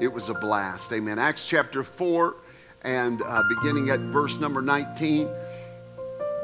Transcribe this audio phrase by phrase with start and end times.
[0.00, 0.90] It was a blast.
[0.94, 1.18] Amen.
[1.18, 2.34] Acts chapter 4
[2.84, 5.28] and uh, beginning at verse number 19.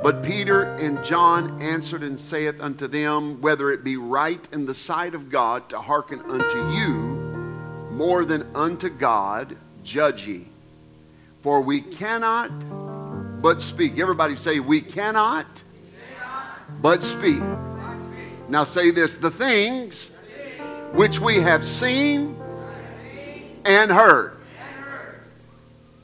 [0.03, 4.75] But Peter and John answered and saith unto them, Whether it be right in the
[4.75, 7.17] sight of God to hearken unto you
[7.93, 10.45] more than unto God, judge ye.
[11.41, 12.51] For we cannot
[13.41, 13.99] but speak.
[13.99, 15.47] Everybody say, We cannot,
[16.83, 17.43] but speak.
[18.51, 20.11] Now say this the things
[20.93, 22.37] which we have seen
[23.67, 24.37] and heard.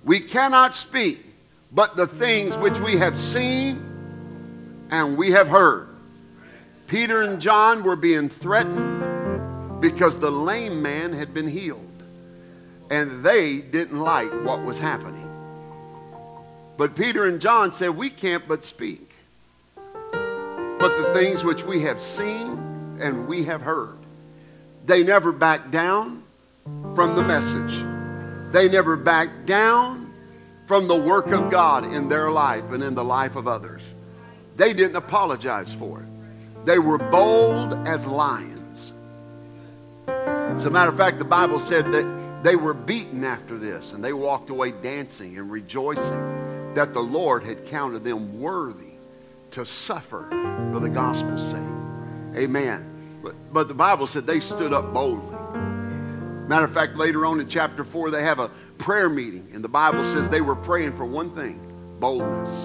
[0.05, 1.24] We cannot speak
[1.73, 3.79] but the things which we have seen
[4.91, 5.88] and we have heard.
[6.87, 11.80] Peter and John were being threatened because the lame man had been healed
[12.91, 15.29] and they didn't like what was happening.
[16.76, 19.15] But Peter and John said, We can't but speak.
[19.74, 23.97] But the things which we have seen and we have heard.
[24.85, 26.21] They never backed down
[26.95, 27.82] from the message.
[28.52, 30.13] They never backed down
[30.66, 33.95] from the work of God in their life and in the life of others.
[34.57, 36.66] They didn't apologize for it.
[36.66, 38.93] They were bold as lions.
[40.07, 44.04] As a matter of fact, the Bible said that they were beaten after this and
[44.04, 48.93] they walked away dancing and rejoicing that the Lord had counted them worthy
[49.52, 50.29] to suffer
[50.73, 51.60] for the gospel's sake.
[52.37, 53.21] Amen.
[53.23, 55.71] But, but the Bible said they stood up boldly.
[56.52, 59.70] Matter of fact, later on in chapter 4, they have a prayer meeting, and the
[59.70, 61.58] Bible says they were praying for one thing
[61.98, 62.64] boldness.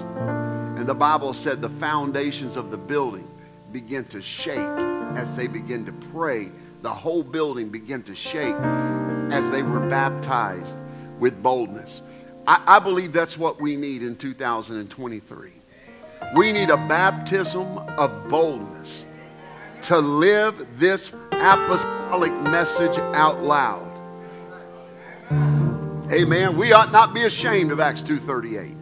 [0.78, 3.26] And the Bible said the foundations of the building
[3.72, 6.50] begin to shake as they begin to pray.
[6.82, 8.54] The whole building began to shake
[9.32, 10.82] as they were baptized
[11.18, 12.02] with boldness.
[12.46, 15.50] I, I believe that's what we need in 2023.
[16.36, 19.06] We need a baptism of boldness
[19.84, 23.84] to live this apostolic message out loud.
[26.12, 26.56] Amen.
[26.56, 28.74] We ought not be ashamed of Acts 2:38.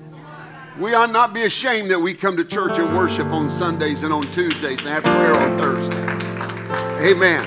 [0.78, 4.12] We ought not be ashamed that we come to church and worship on Sundays and
[4.12, 7.10] on Tuesdays and have prayer on Thursday.
[7.10, 7.44] Amen.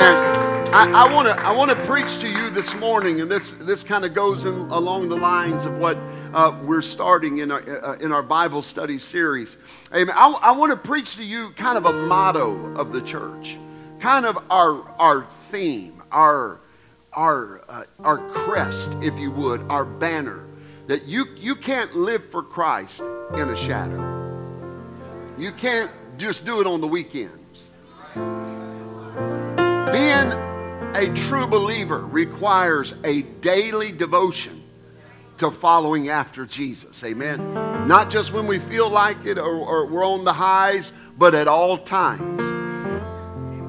[0.00, 3.82] And I want to I want to preach to you this morning, and this this
[3.82, 5.96] kind of goes in, along the lines of what
[6.34, 9.56] uh, we're starting in our uh, in our Bible study series.
[9.94, 10.14] Amen.
[10.16, 13.56] I, I want to preach to you kind of a motto of the church,
[14.00, 16.60] kind of our our theme, our
[17.12, 20.44] our uh, our crest, if you would, our banner.
[20.86, 24.26] That you you can't live for Christ in a shadow.
[25.38, 27.70] You can't just do it on the weekends.
[29.92, 30.32] Being
[30.94, 34.62] a true believer requires a daily devotion
[35.38, 37.04] to following after Jesus.
[37.04, 37.54] Amen.
[37.86, 41.46] Not just when we feel like it or, or, we're on the highs, but at
[41.46, 42.57] all times.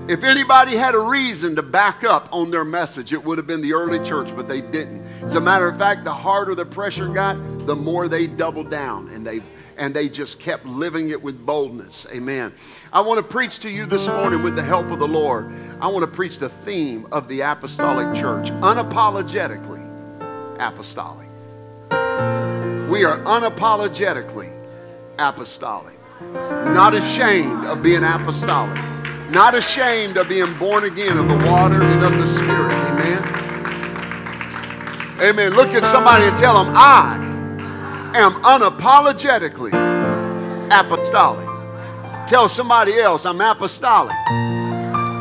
[0.10, 3.62] If anybody had a reason to back up on their message, it would have been
[3.62, 5.04] the early church, but they didn't.
[5.22, 7.36] As a matter of fact, the harder the pressure got,
[7.68, 9.42] the more they doubled down and they
[9.78, 12.08] and they just kept living it with boldness.
[12.12, 12.52] Amen.
[12.92, 15.54] I want to preach to you this morning with the help of the Lord.
[15.80, 19.86] I want to preach the theme of the apostolic church, unapologetically
[20.60, 21.30] apostolic.
[22.90, 24.58] We are unapologetically
[25.20, 26.00] apostolic.
[26.34, 28.99] Not ashamed of being apostolic.
[29.32, 32.72] Not ashamed of being born again of the water and of the Spirit.
[32.72, 33.24] Amen.
[35.22, 35.54] Amen.
[35.54, 37.16] Look at somebody and tell them, I
[38.16, 39.74] am unapologetically
[40.72, 41.48] apostolic.
[42.28, 44.16] Tell somebody else, I'm apostolic.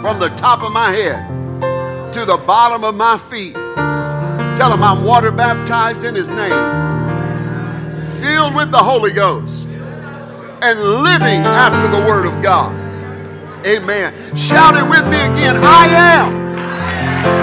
[0.03, 3.55] From the top of my head to the bottom of my feet.
[3.55, 6.89] Tell them I'm water baptized in His name
[8.21, 9.69] filled with the Holy Ghost
[10.61, 12.88] and living after the Word of God.
[13.68, 14.15] Amen.
[14.34, 15.56] Shout it with me again.
[15.60, 16.32] I am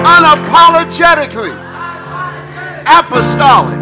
[0.01, 1.53] unapologetically
[2.81, 3.77] apostolic.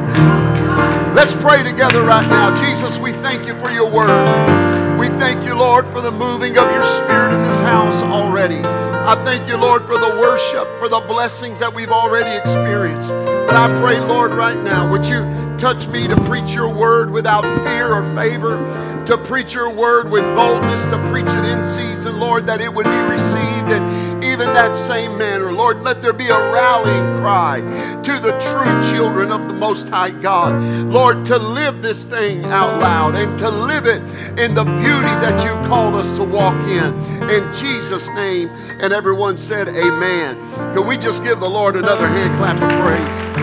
[1.15, 2.53] Let's pray together right now.
[2.53, 4.99] Jesus, we thank you for your word.
[4.99, 8.59] We thank you, Lord, for the moving of your spirit in this house already.
[8.59, 13.11] I thank you, Lord, for the worship, for the blessings that we've already experienced.
[13.11, 15.23] But I pray, Lord, right now, would you
[15.57, 18.57] touch me to preach your word without fear or favor,
[19.05, 22.85] to preach your word with boldness, to preach it in season, Lord, that it would
[22.85, 23.71] be received.
[23.71, 25.51] And even that same manner.
[25.51, 27.59] Lord, let there be a rallying cry
[28.03, 30.61] to the true children of the Most High God.
[30.85, 34.01] Lord, to live this thing out loud and to live it
[34.39, 36.93] in the beauty that you've called us to walk in.
[37.29, 38.49] In Jesus' name.
[38.79, 40.35] And everyone said, Amen.
[40.73, 43.33] Can we just give the Lord another hand clap of praise?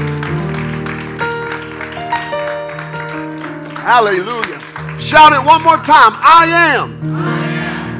[3.82, 4.60] Hallelujah.
[5.00, 6.12] Shout it one more time.
[6.20, 7.00] I am,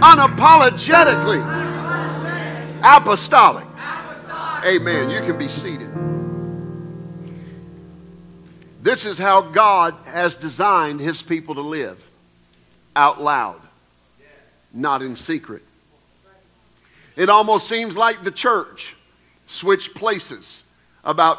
[0.00, 1.40] unapologetically
[2.82, 3.66] apostolic.
[4.66, 5.10] Amen.
[5.10, 5.88] You can be seated.
[8.82, 12.06] This is how God has designed his people to live
[12.96, 13.60] out loud,
[14.72, 15.62] not in secret.
[17.16, 18.96] It almost seems like the church
[19.46, 20.64] switched places
[21.04, 21.38] about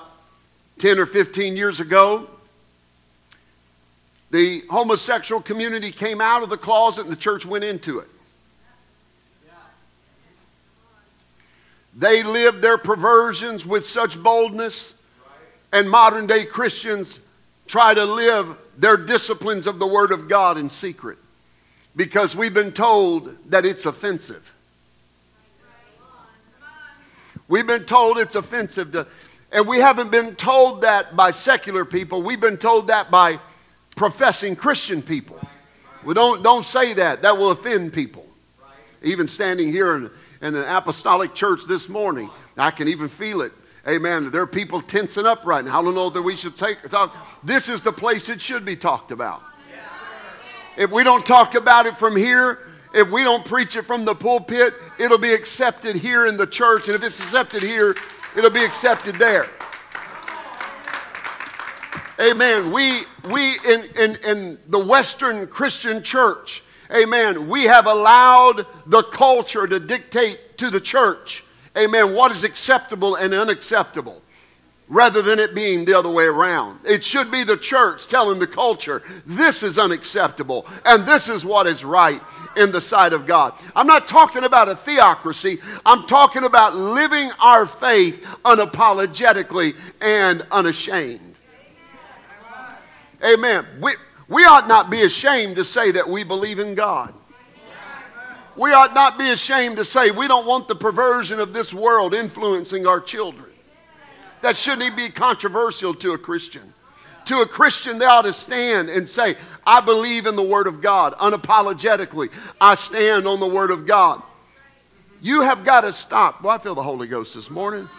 [0.79, 2.27] 10 or 15 years ago
[4.31, 8.07] the homosexual community came out of the closet and the church went into it.
[11.95, 14.93] They lived their perversions with such boldness,
[15.73, 17.19] and modern day Christians
[17.67, 21.17] try to live their disciplines of the Word of God in secret
[21.95, 24.53] because we've been told that it's offensive.
[27.47, 29.07] We've been told it's offensive to,
[29.51, 32.21] and we haven't been told that by secular people.
[32.21, 33.39] We've been told that by
[33.97, 35.37] professing Christian people.
[36.05, 37.21] We don't, don't say that.
[37.23, 38.25] That will offend people.
[39.03, 40.11] Even standing here
[40.41, 43.51] in, an apostolic church this morning, I can even feel it.
[43.87, 44.29] Amen.
[44.29, 45.79] There are people tensing up right now.
[45.79, 47.15] I don't know that we should take talk.
[47.43, 49.41] This is the place it should be talked about.
[50.77, 52.59] If we don't talk about it from here,
[52.93, 56.87] if we don't preach it from the pulpit, it'll be accepted here in the church.
[56.87, 57.95] And if it's accepted here,
[58.37, 59.47] it'll be accepted there.
[62.19, 62.71] Amen.
[62.71, 63.01] We,
[63.31, 69.79] we in, in, in the Western Christian church, amen, we have allowed the culture to
[69.79, 71.43] dictate to the church,
[71.77, 74.21] amen, what is acceptable and unacceptable
[74.91, 76.77] rather than it being the other way around.
[76.83, 81.65] It should be the church telling the culture, this is unacceptable and this is what
[81.65, 82.19] is right
[82.57, 83.53] in the sight of God.
[83.73, 91.35] I'm not talking about a theocracy, I'm talking about living our faith unapologetically and unashamed.
[93.23, 93.65] Amen.
[93.79, 93.93] We,
[94.31, 97.13] we ought not be ashamed to say that we believe in God.
[98.55, 102.13] We ought not be ashamed to say we don't want the perversion of this world
[102.13, 103.49] influencing our children.
[104.41, 106.63] That shouldn't be controversial to a Christian.
[107.25, 109.35] To a Christian, they ought to stand and say,
[109.67, 112.31] I believe in the Word of God unapologetically.
[112.59, 114.21] I stand on the Word of God.
[115.21, 116.41] You have got to stop.
[116.41, 117.89] Well, I feel the Holy Ghost this morning.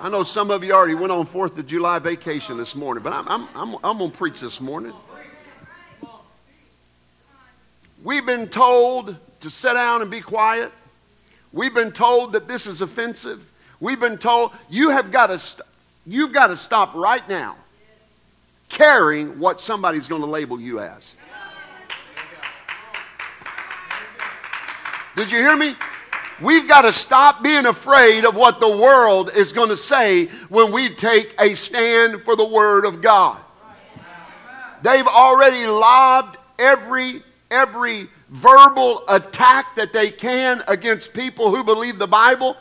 [0.00, 3.12] I know some of you already went on 4th of July vacation this morning, but
[3.12, 4.92] I'm, I'm, I'm, I'm going to preach this morning.
[8.04, 10.70] We've been told to sit down and be quiet.
[11.52, 13.50] We've been told that this is offensive.
[13.80, 15.66] We've been told you have got to st-
[16.06, 17.56] you've got to stop right now
[18.68, 21.16] caring what somebody's going to label you as.
[25.16, 25.72] Did you hear me?
[26.40, 30.72] We've got to stop being afraid of what the world is going to say when
[30.72, 33.42] we take a stand for the Word of God.
[34.82, 42.06] They've already lobbed every, every verbal attack that they can against people who believe the
[42.06, 42.56] Bible.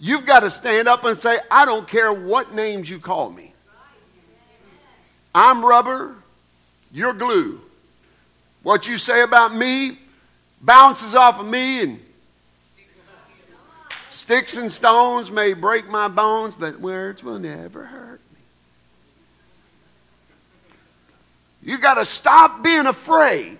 [0.00, 3.52] You've got to stand up and say, I don't care what names you call me.
[5.34, 6.16] I'm rubber,
[6.92, 7.60] you're glue.
[8.62, 9.98] What you say about me
[10.62, 12.00] bounces off of me and
[14.18, 18.40] Sticks and stones may break my bones, but words will never hurt me.
[21.62, 23.58] You got to stop being afraid.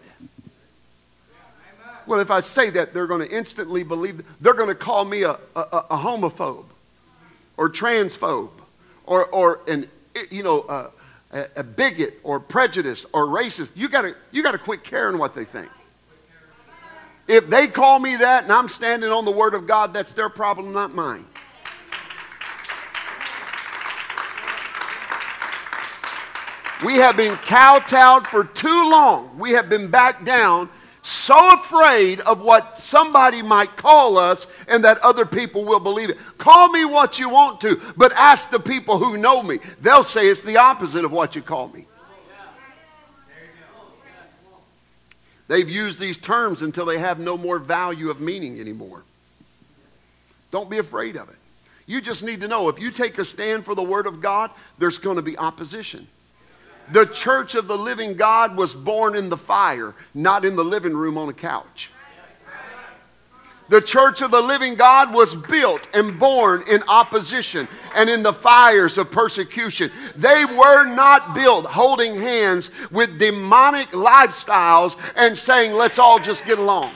[2.09, 5.23] Well, if I say that, they're going to instantly believe, they're going to call me
[5.23, 5.61] a, a,
[5.91, 6.67] a homophobe
[7.57, 8.51] or transphobe
[9.07, 9.87] or, or an,
[10.29, 10.91] you know, a,
[11.55, 13.71] a bigot or prejudice or racist.
[13.77, 15.71] You got to you got to quit caring what they think.
[17.29, 20.31] If they call me that and I'm standing on the Word of God, that's their
[20.31, 21.27] problem, not mine.
[26.85, 29.37] We have been kowtowed for too long.
[29.39, 30.71] We have been back down,
[31.03, 36.19] so afraid of what somebody might call us and that other people will believe it.
[36.39, 39.59] Call me what you want to, but ask the people who know me.
[39.81, 41.88] They'll say it's the opposite of what you call me.
[45.49, 49.03] They've used these terms until they have no more value of meaning anymore.
[50.51, 51.37] Don't be afraid of it.
[51.87, 54.51] You just need to know if you take a stand for the Word of God,
[54.79, 56.07] there's going to be opposition.
[56.93, 60.95] The church of the living God was born in the fire, not in the living
[60.95, 61.91] room on a couch.
[63.69, 68.33] The church of the living God was built and born in opposition and in the
[68.33, 69.91] fires of persecution.
[70.17, 76.59] They were not built holding hands with demonic lifestyles and saying, let's all just get
[76.59, 76.93] along.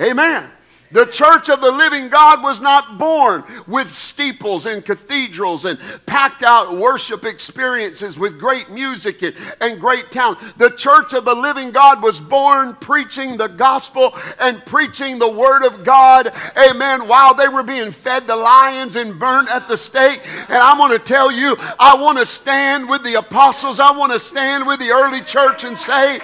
[0.00, 0.50] Amen.
[0.92, 6.42] The church of the living God was not born with steeples and cathedrals and packed
[6.42, 10.38] out worship experiences with great music and, and great talent.
[10.58, 15.66] The church of the living God was born preaching the gospel and preaching the word
[15.66, 20.20] of God, amen, while they were being fed to lions and burnt at the stake.
[20.48, 24.12] And I'm going to tell you, I want to stand with the apostles, I want
[24.12, 26.20] to stand with the early church and say,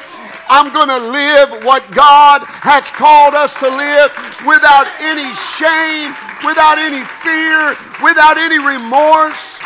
[0.49, 4.11] I'm going to live what God has called us to live
[4.47, 6.13] without any shame,
[6.45, 9.59] without any fear, without any remorse.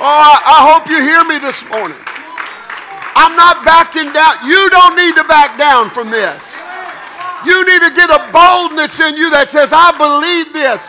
[0.00, 1.98] Oh, I hope you hear me this morning.
[3.14, 4.40] I'm not backing down.
[4.48, 6.56] You don't need to back down from this.
[7.44, 10.88] You need to get a boldness in you that says, I believe this.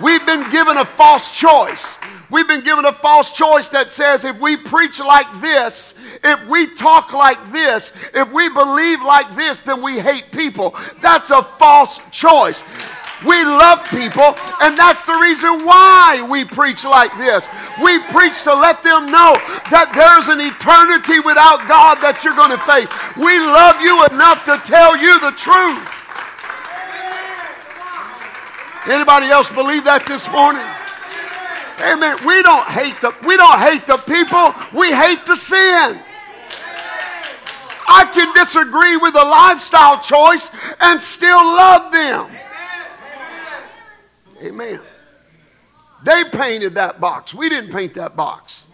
[0.00, 1.96] We've been given a false choice.
[2.32, 5.92] We've been given a false choice that says if we preach like this,
[6.24, 10.74] if we talk like this, if we believe like this, then we hate people.
[11.02, 12.64] That's a false choice.
[13.20, 14.34] We love people,
[14.64, 17.46] and that's the reason why we preach like this.
[17.84, 19.36] We preach to let them know
[19.70, 22.88] that there's an eternity without God that you're going to face.
[23.14, 25.84] We love you enough to tell you the truth.
[28.88, 30.81] Anybody else believe that this morning?
[31.82, 32.16] Amen.
[32.24, 34.54] We don't hate the we don't hate the people.
[34.78, 35.98] We hate the sin.
[37.88, 42.26] I can disagree with a lifestyle choice and still love them.
[44.44, 44.80] Amen.
[46.04, 47.34] They painted that box.
[47.34, 48.66] We didn't paint that box.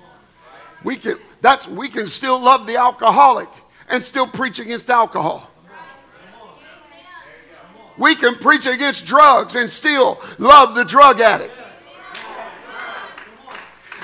[0.84, 3.48] We can that's we can still love the alcoholic
[3.88, 5.50] and still preach against alcohol.
[7.96, 11.54] We can preach against drugs and still love the drug addict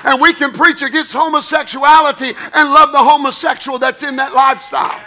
[0.05, 5.01] and we can preach against homosexuality and love the homosexual that's in that lifestyle.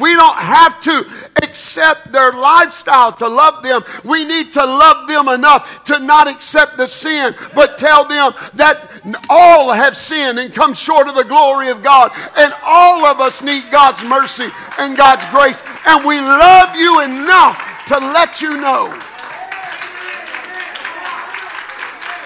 [0.00, 3.80] We don't have to accept their lifestyle to love them.
[4.02, 8.90] We need to love them enough to not accept the sin, but tell them that
[9.30, 12.10] all have sinned and come short of the glory of God.
[12.36, 14.48] And all of us need God's mercy
[14.80, 15.62] and God's grace.
[15.86, 18.92] And we love you enough to let you know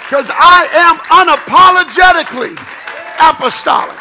[0.09, 0.97] Because I am
[1.27, 2.57] unapologetically
[3.21, 3.99] apostolic.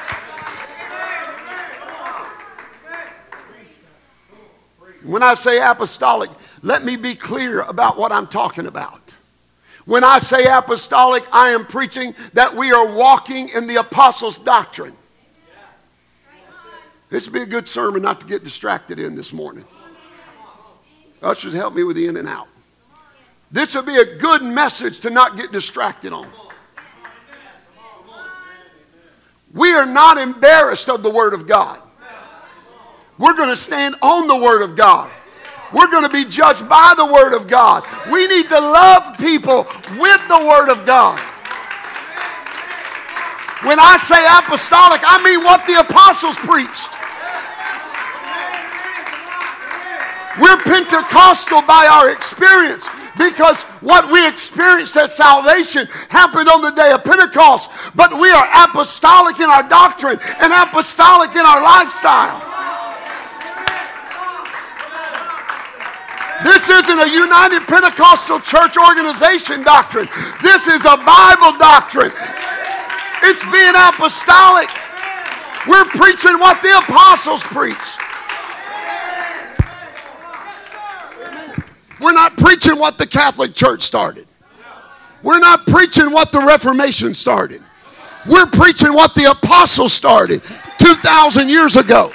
[5.04, 6.30] When I say apostolic,
[6.62, 9.02] let me be clear about what I'm talking about.
[9.84, 14.94] When I say apostolic, I am preaching that we are walking in the apostles' doctrine.
[17.10, 19.66] This would be a good sermon not to get distracted in this morning.
[21.22, 22.48] Ushers, help me with the in and out.
[23.52, 26.28] This would be a good message to not get distracted on.
[29.54, 31.82] We are not embarrassed of the Word of God.
[33.18, 35.12] We're going to stand on the Word of God.
[35.74, 37.84] We're going to be judged by the Word of God.
[38.12, 39.64] We need to love people
[39.98, 41.18] with the Word of God.
[43.64, 46.94] When I say apostolic, I mean what the apostles preached.
[50.40, 56.92] We're Pentecostal by our experience because what we experienced at salvation happened on the day
[56.92, 57.70] of Pentecost.
[57.96, 62.44] But we are apostolic in our doctrine and apostolic in our lifestyle.
[66.44, 70.08] This isn't a United Pentecostal Church organization doctrine.
[70.42, 72.12] This is a Bible doctrine.
[73.24, 74.70] It's being apostolic.
[75.68, 78.00] We're preaching what the apostles preached.
[82.08, 84.24] We're not preaching what the Catholic Church started.
[85.24, 87.60] We're not preaching what the Reformation started.
[88.26, 90.42] We're preaching what the apostles started
[90.80, 92.10] 2,000 years ago.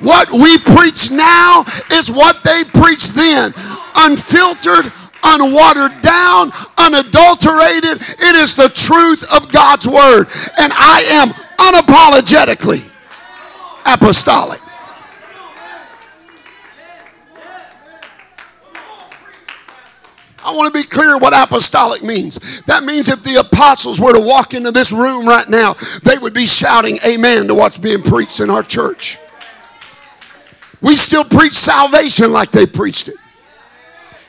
[0.00, 3.54] What we preach now is what they preached then
[3.96, 4.92] unfiltered,
[5.24, 7.96] unwatered down, unadulterated.
[7.96, 10.28] It is the truth of God's word.
[10.60, 12.92] And I am unapologetically
[13.86, 14.61] apostolic.
[20.44, 22.62] I want to be clear what apostolic means.
[22.62, 26.34] That means if the apostles were to walk into this room right now, they would
[26.34, 29.18] be shouting amen to what's being preached in our church.
[30.80, 33.14] We still preach salvation like they preached it.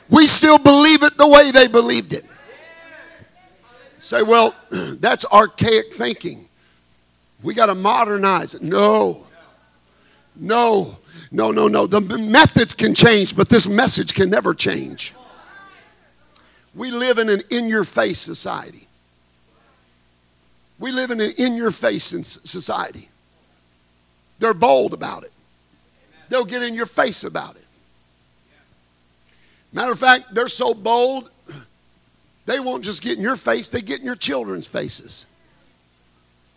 [0.08, 2.22] We still believe it the way they believed it.
[3.98, 4.54] Say, well,
[5.00, 6.46] that's archaic thinking.
[7.42, 8.62] We got to modernize it.
[8.62, 9.26] No.
[10.36, 10.96] No.
[11.32, 11.86] No, no, no.
[11.86, 15.14] The methods can change, but this message can never change.
[16.74, 18.88] We live in an in your face society.
[20.78, 23.08] We live in an in your face society.
[24.40, 25.32] They're bold about it,
[26.28, 27.66] they'll get in your face about it.
[29.72, 31.30] Matter of fact, they're so bold,
[32.46, 35.26] they won't just get in your face, they get in your children's faces.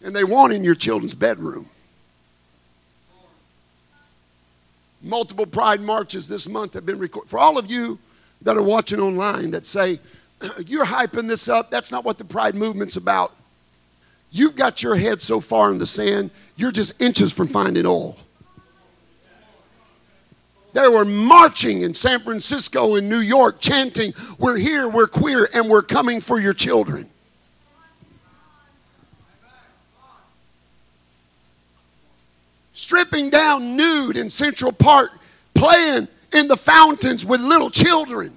[0.04, 1.66] And they want in your children's bedroom.
[5.02, 7.30] Multiple pride marches this month have been recorded.
[7.30, 7.98] For all of you
[8.42, 10.00] that are watching online that say,
[10.66, 13.34] you're hyping this up, that's not what the pride movement's about.
[14.32, 18.18] You've got your head so far in the sand, you're just inches from finding oil.
[20.74, 25.70] They were marching in San Francisco and New York, chanting, We're here, we're queer, and
[25.70, 27.10] we're coming for your children.
[32.78, 35.10] stripping down nude in Central Park,
[35.56, 38.32] playing in the fountains with little children.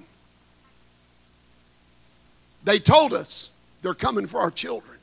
[2.63, 3.49] They told us
[3.81, 4.97] they're coming for our children.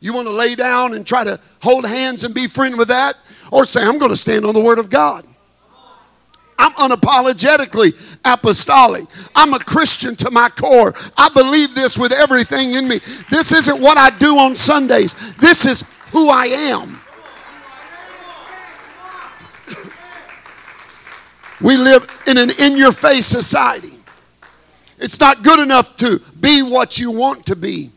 [0.00, 3.16] You want to lay down and try to hold hands and be friend with that?
[3.52, 5.24] Or say, I'm going to stand on the Word of God.
[6.58, 9.04] I'm unapologetically apostolic.
[9.34, 10.92] I'm a Christian to my core.
[11.16, 12.98] I believe this with everything in me.
[13.30, 16.99] This isn't what I do on Sundays, this is who I am.
[21.60, 24.00] We live in an in your face society.
[24.98, 27.90] It's not good enough to be what you want to be,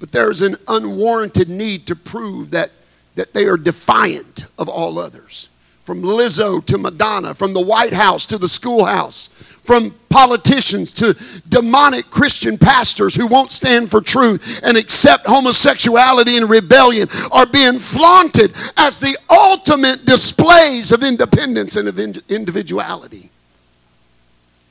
[0.00, 2.70] but there's an unwarranted need to prove that,
[3.16, 5.50] that they are defiant of all others.
[5.84, 11.16] From Lizzo to Madonna, from the White House to the schoolhouse, from politicians to
[11.48, 17.78] demonic Christian pastors who won't stand for truth and accept homosexuality and rebellion are being
[17.78, 23.30] flaunted as the ultimate displays of independence and of individuality.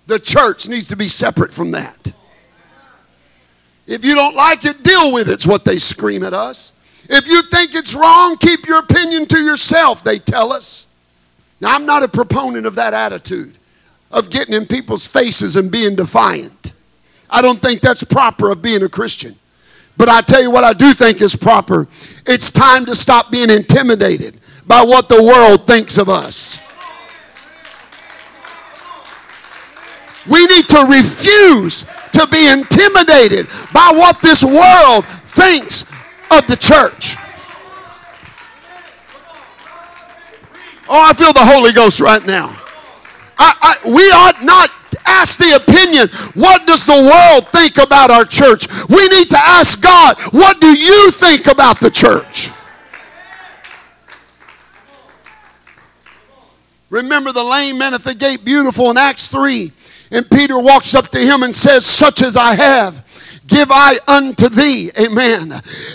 [0.06, 2.14] The church needs to be separate from that.
[3.88, 6.72] If you don't like it, deal with it, it's what they scream at us.
[7.10, 10.96] If you think it's wrong, keep your opinion to yourself, they tell us.
[11.60, 13.58] Now, I'm not a proponent of that attitude
[14.14, 16.72] of getting in people's faces and being defiant.
[17.30, 19.34] I don't think that's proper of being a Christian.
[19.98, 21.88] But I tell you what I do think is proper.
[22.26, 26.60] It's time to stop being intimidated by what the world thinks of us.
[30.30, 35.84] We need to refuse to be intimidated by what this world thinks
[36.32, 37.18] of the church.
[40.88, 42.63] Oh, I feel the Holy Ghost right now.
[43.38, 44.70] I, I, we ought not
[45.06, 48.68] ask the opinion, what does the world think about our church?
[48.90, 52.50] We need to ask God, what do you think about the church?
[56.90, 59.72] Remember the lame man at the gate, beautiful in Acts 3.
[60.12, 63.04] And Peter walks up to him and says, Such as I have
[63.48, 64.92] give I unto thee.
[65.00, 65.50] Amen.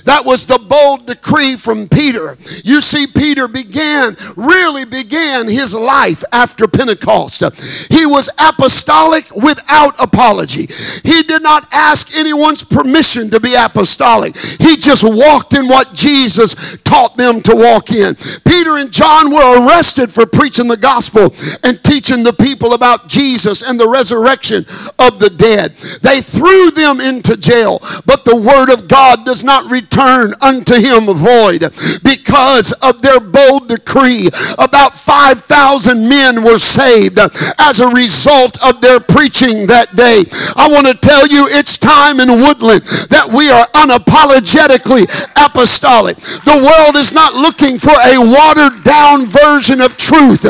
[0.05, 2.37] That was the bold decree from Peter.
[2.65, 7.43] You see, Peter began, really began his life after Pentecost.
[7.91, 10.67] He was apostolic without apology.
[11.05, 14.37] He did not ask anyone's permission to be apostolic.
[14.37, 18.15] He just walked in what Jesus taught them to walk in.
[18.47, 21.33] Peter and John were arrested for preaching the gospel
[21.65, 24.65] and teaching the people about Jesus and the resurrection
[24.99, 25.73] of the dead.
[26.03, 27.79] They threw them into jail.
[28.07, 31.63] But the word of God does not return unto him void
[32.83, 34.29] of their bold decree.
[34.59, 37.19] About 5,000 men were saved
[37.59, 40.23] as a result of their preaching that day.
[40.57, 45.09] I want to tell you it's time in Woodland that we are unapologetically
[45.41, 46.17] apostolic.
[46.45, 50.45] The world is not looking for a watered down version of truth.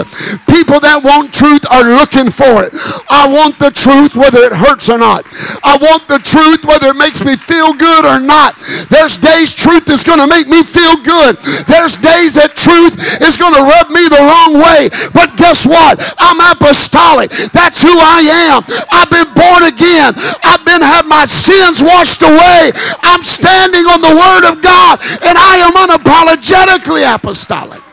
[0.50, 2.74] People that want truth are looking for it.
[3.08, 5.24] I want the truth whether it hurts or not.
[5.62, 8.58] I want the truth whether it makes me feel good or not.
[8.90, 11.38] There's days truth is going to make me feel good.
[11.68, 14.88] There's days that truth is going to rub me the wrong way.
[15.12, 16.00] But guess what?
[16.16, 17.28] I'm apostolic.
[17.52, 18.64] That's who I am.
[18.88, 20.16] I've been born again.
[20.42, 22.72] I've been had my sins washed away.
[23.04, 27.84] I'm standing on the word of God and I am unapologetically apostolic.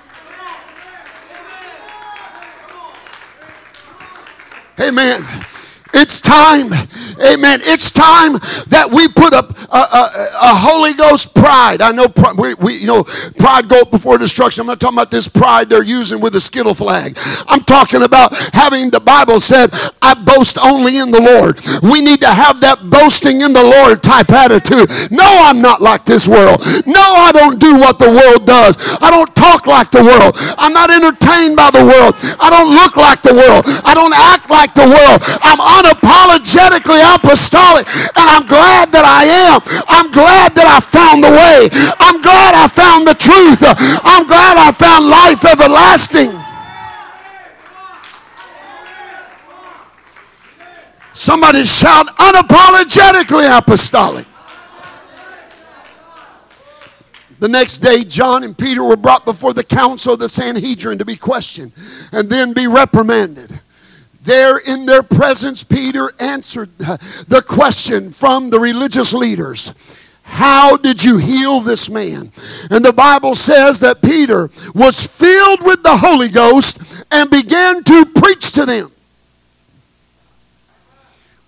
[4.80, 5.22] Amen.
[5.96, 6.76] It's time,
[7.24, 7.64] amen.
[7.64, 8.36] It's time
[8.68, 10.04] that we put a, a,
[10.44, 11.82] a, Holy Ghost pride.
[11.82, 13.08] I know we, we, you know
[13.40, 14.62] pride go before destruction.
[14.62, 17.18] I'm not talking about this pride they're using with the skittle flag.
[17.48, 22.20] I'm talking about having the Bible said, "I boast only in the Lord." We need
[22.28, 24.92] to have that boasting in the Lord type attitude.
[25.16, 26.60] No, I'm not like this world.
[26.84, 28.76] No, I don't do what the world does.
[29.00, 30.36] I don't talk like the world.
[30.60, 32.20] I'm not entertained by the world.
[32.44, 33.64] I don't look like the world.
[33.88, 35.24] I don't act like the world.
[35.40, 37.86] I'm unapologetically apostolic,
[38.18, 39.62] and I'm glad that I am.
[39.88, 41.70] I'm glad that I found the way.
[42.00, 43.62] I'm glad I found the truth.
[44.04, 46.34] I'm glad I found life everlasting.
[51.14, 54.26] Somebody shout unapologetically apostolic.
[57.40, 61.06] The next day, John and Peter were brought before the council of the Sanhedrin to
[61.06, 61.74] be questioned
[62.12, 63.60] and then be reprimanded.
[64.26, 69.74] There in their presence, Peter answered the question from the religious leaders
[70.24, 72.32] How did you heal this man?
[72.72, 78.06] And the Bible says that Peter was filled with the Holy Ghost and began to
[78.16, 78.92] preach to them.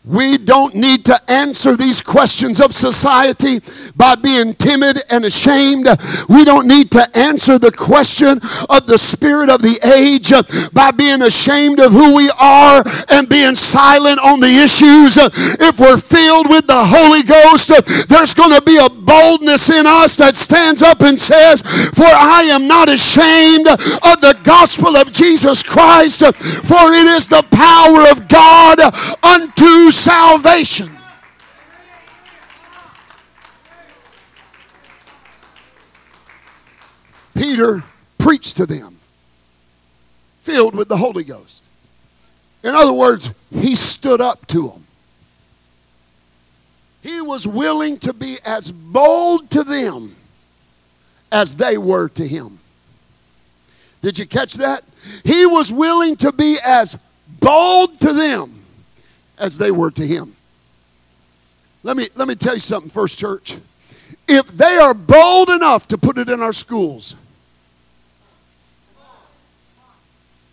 [0.08, 3.60] We don't need to answer these questions of society
[3.96, 5.88] by being timid and ashamed.
[6.30, 8.40] We don't need to answer the question
[8.70, 10.32] of the spirit of the age
[10.72, 15.18] by being ashamed of who we are and being silent on the issues.
[15.60, 17.68] If we're filled with the Holy Ghost,
[18.08, 22.48] there's going to be a boldness in us that stands up and says, For I
[22.52, 28.28] am not ashamed of the gospel of Jesus Christ, for it is the power of
[28.28, 28.80] God
[29.24, 30.90] unto salvation.
[37.36, 37.84] Peter
[38.18, 38.98] preached to them,
[40.40, 41.66] filled with the Holy Ghost.
[42.64, 44.86] In other words, he stood up to them.
[47.02, 50.16] He was willing to be as bold to them
[51.32, 52.60] as they were to him.
[54.02, 54.84] Did you catch that?
[55.24, 56.98] He was willing to be as
[57.40, 58.57] bold to them
[59.38, 60.36] as they were to him.
[61.84, 63.58] Let me, let me tell you something, First Church.
[64.28, 67.16] If they are bold enough to put it in our schools,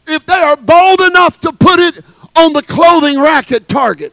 [0.07, 2.05] if they are bold enough to put it
[2.37, 4.13] on the clothing rack at Target,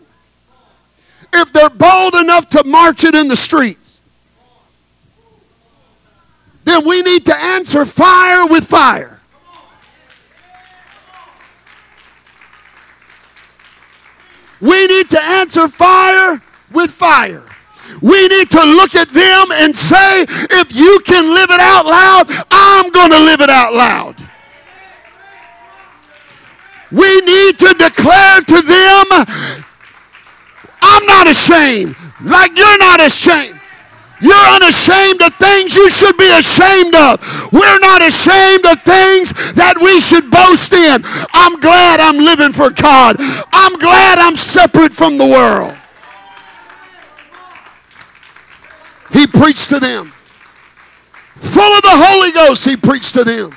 [1.34, 4.02] if they're bold enough to march it in the streets,
[6.64, 9.21] then we need to answer fire with fire.
[14.62, 17.43] We need to answer fire with fire.
[18.02, 22.26] We need to look at them and say, if you can live it out loud,
[22.52, 24.15] I'm going to live it out loud.
[26.91, 29.06] We need to declare to them,
[30.82, 33.61] I'm not ashamed, like you're not ashamed.
[34.22, 37.18] You're unashamed of things you should be ashamed of.
[37.52, 41.02] We're not ashamed of things that we should boast in.
[41.34, 43.18] I'm glad I'm living for God.
[43.52, 45.76] I'm glad I'm separate from the world.
[49.12, 50.14] He preached to them.
[51.36, 53.50] Full of the Holy Ghost, he preached to them.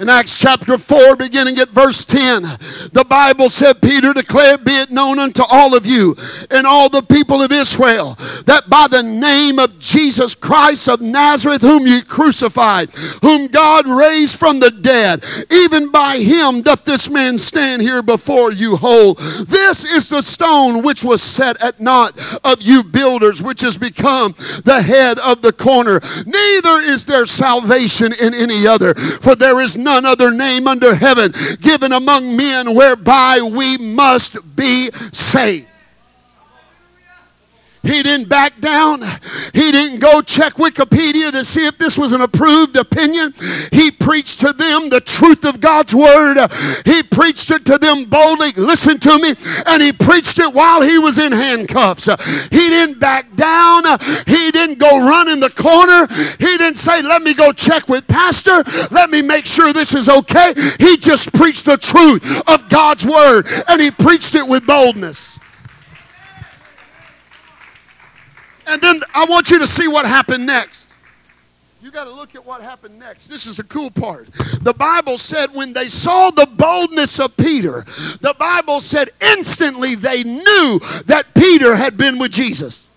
[0.00, 2.42] In Acts chapter 4, beginning at verse 10,
[2.92, 6.14] the Bible said, Peter declared, Be it known unto all of you
[6.52, 8.14] and all the people of Israel
[8.46, 12.90] that by the name of Jesus Christ of Nazareth, whom you crucified,
[13.22, 18.52] whom God raised from the dead, even by him doth this man stand here before
[18.52, 19.14] you whole.
[19.14, 24.32] This is the stone which was set at naught of you builders, which has become
[24.64, 26.00] the head of the corner.
[26.24, 31.32] Neither is there salvation in any other, for there is none other name under heaven
[31.62, 35.66] given among men whereby we must be saved.
[37.88, 39.00] He didn't back down.
[39.54, 43.32] He didn't go check Wikipedia to see if this was an approved opinion.
[43.72, 46.36] He preached to them the truth of God's word.
[46.84, 48.52] He preached it to them boldly.
[48.52, 49.32] Listen to me.
[49.64, 52.04] And he preached it while he was in handcuffs.
[52.50, 53.84] He didn't back down.
[54.26, 56.06] He didn't go run in the corner.
[56.38, 58.64] He didn't say, Let me go check with Pastor.
[58.90, 60.52] Let me make sure this is okay.
[60.78, 65.38] He just preached the truth of God's word and he preached it with boldness.
[68.68, 70.88] And then I want you to see what happened next.
[71.80, 73.28] You got to look at what happened next.
[73.28, 74.28] This is the cool part.
[74.62, 77.82] The Bible said when they saw the boldness of Peter,
[78.20, 82.88] the Bible said instantly they knew that Peter had been with Jesus.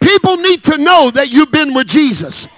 [0.00, 2.48] People need to know that you've been with Jesus.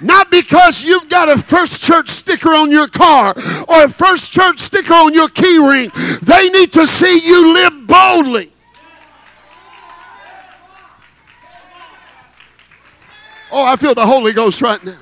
[0.00, 3.34] Not because you've got a first church sticker on your car
[3.68, 5.90] or a first church sticker on your key ring.
[6.22, 8.50] They need to see you live boldly.
[13.52, 14.98] Oh, I feel the Holy Ghost right now.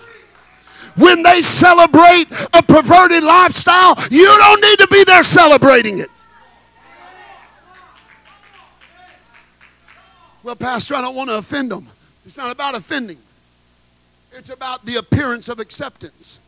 [0.97, 6.11] When they celebrate a perverted lifestyle, you don't need to be there celebrating it.
[10.43, 11.87] Well, Pastor, I don't want to offend them.
[12.25, 13.19] It's not about offending,
[14.33, 16.41] it's about the appearance of acceptance.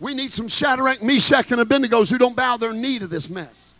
[0.00, 3.73] We need some Shadrach, Meshach, and Abednego's who don't bow their knee to this mess.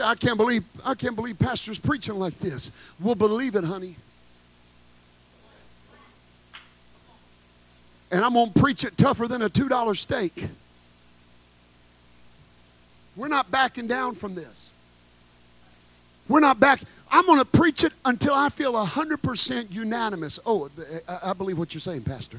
[0.00, 2.70] I can't believe, I can't believe pastor's preaching like this.
[3.00, 3.96] We'll believe it, honey.
[8.10, 10.48] And I'm going to preach it tougher than a $2 steak.
[13.16, 14.72] We're not backing down from this.
[16.28, 16.80] We're not back.
[17.10, 20.38] I'm going to preach it until I feel 100% unanimous.
[20.44, 20.68] Oh,
[21.22, 22.38] I believe what you're saying, Pastor.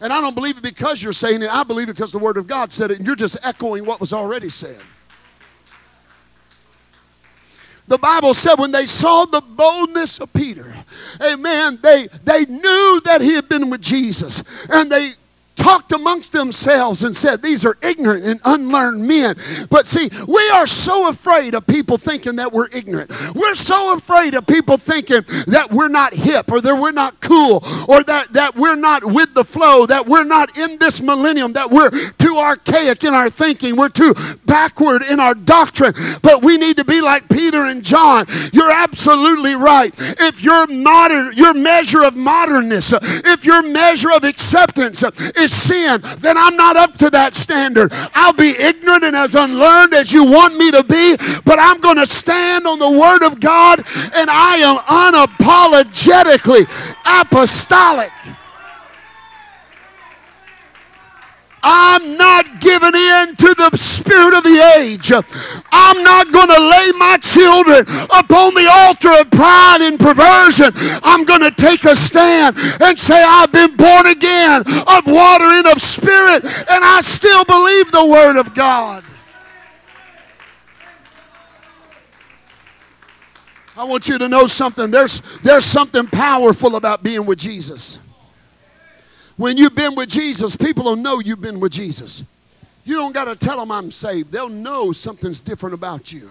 [0.00, 1.50] And I don't believe it because you're saying it.
[1.50, 4.00] I believe it because the Word of God said it, and you're just echoing what
[4.00, 4.80] was already said.
[7.88, 10.74] The Bible said when they saw the boldness of Peter,
[11.22, 14.42] amen, they, they knew that he had been with Jesus.
[14.68, 15.12] And they
[15.56, 19.34] talked amongst themselves and said, These are ignorant and unlearned men.
[19.70, 23.10] But see, we are so afraid of people thinking that we're ignorant.
[23.34, 27.64] We're so afraid of people thinking that we're not hip or that we're not cool
[27.88, 31.70] or that, that we're not with the flow, that we're not in this millennium, that
[31.70, 34.14] we're too archaic in our thinking, we're too
[34.44, 35.92] backward in our doctrine.
[36.22, 38.26] But we need to be like Peter and John.
[38.52, 39.92] You're absolutely right.
[39.98, 45.02] If your modern, your measure of modernness, if your measure of acceptance
[45.46, 47.92] is sin, then I'm not up to that standard.
[48.14, 51.96] I'll be ignorant and as unlearned as you want me to be, but I'm going
[51.96, 56.66] to stand on the Word of God and I am unapologetically
[57.06, 58.10] apostolic.
[61.68, 65.10] I'm not giving in to the spirit of the age.
[65.10, 70.70] I'm not going to lay my children upon the altar of pride and perversion.
[71.02, 75.66] I'm going to take a stand and say, I've been born again of water and
[75.66, 79.02] of spirit, and I still believe the word of God.
[83.76, 84.92] I want you to know something.
[84.92, 87.98] There's, there's something powerful about being with Jesus.
[89.36, 92.24] When you've been with Jesus, people will know you've been with Jesus.
[92.84, 94.32] You don't got to tell them I'm saved.
[94.32, 96.30] They'll know something's different about you.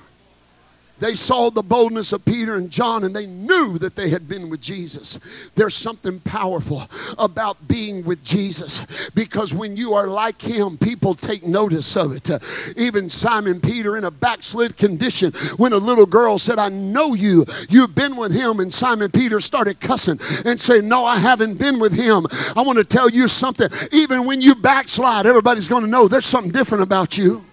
[1.00, 4.50] They saw the boldness of Peter and John and they knew that they had been
[4.50, 5.52] with Jesus.
[5.56, 6.84] There's something powerful
[7.18, 12.30] about being with Jesus because when you are like him, people take notice of it.
[12.30, 12.40] Uh,
[12.78, 17.46] even Simon Peter, in a backslid condition, when a little girl said, I know you,
[17.70, 21.80] you've been with him, and Simon Peter started cussing and saying, No, I haven't been
[21.80, 22.26] with him.
[22.56, 23.70] I want to tell you something.
[23.92, 27.44] Even when you backslide, everybody's going to know there's something different about you.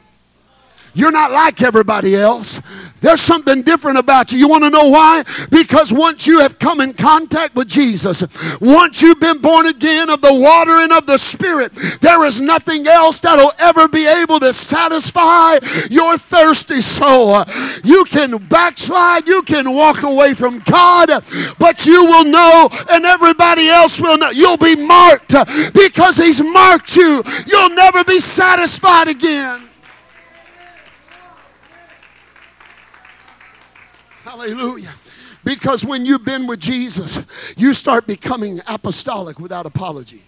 [0.95, 2.61] You're not like everybody else.
[3.01, 4.39] There's something different about you.
[4.39, 5.25] You want to know why?
[5.51, 8.23] Because once you have come in contact with Jesus,
[8.61, 12.87] once you've been born again of the water and of the Spirit, there is nothing
[12.87, 15.59] else that'll ever be able to satisfy
[15.91, 17.43] your thirsty soul.
[17.83, 21.09] You can backslide, you can walk away from God,
[21.59, 24.31] but you will know, and everybody else will know.
[24.31, 25.35] You'll be marked
[25.75, 27.23] because He's marked you.
[27.47, 29.62] You'll never be satisfied again.
[34.33, 34.95] Hallelujah.
[35.45, 40.23] Because when you've been with Jesus, you start becoming apostolic without apology.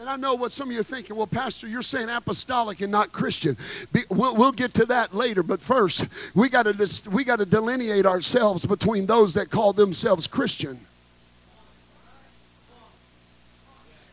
[0.00, 1.14] And I know what some of you are thinking.
[1.14, 3.58] Well, Pastor, you're saying apostolic and not Christian.
[4.08, 5.42] We'll, we'll get to that later.
[5.42, 10.26] But first, we got to we got to delineate ourselves between those that call themselves
[10.26, 10.78] Christian.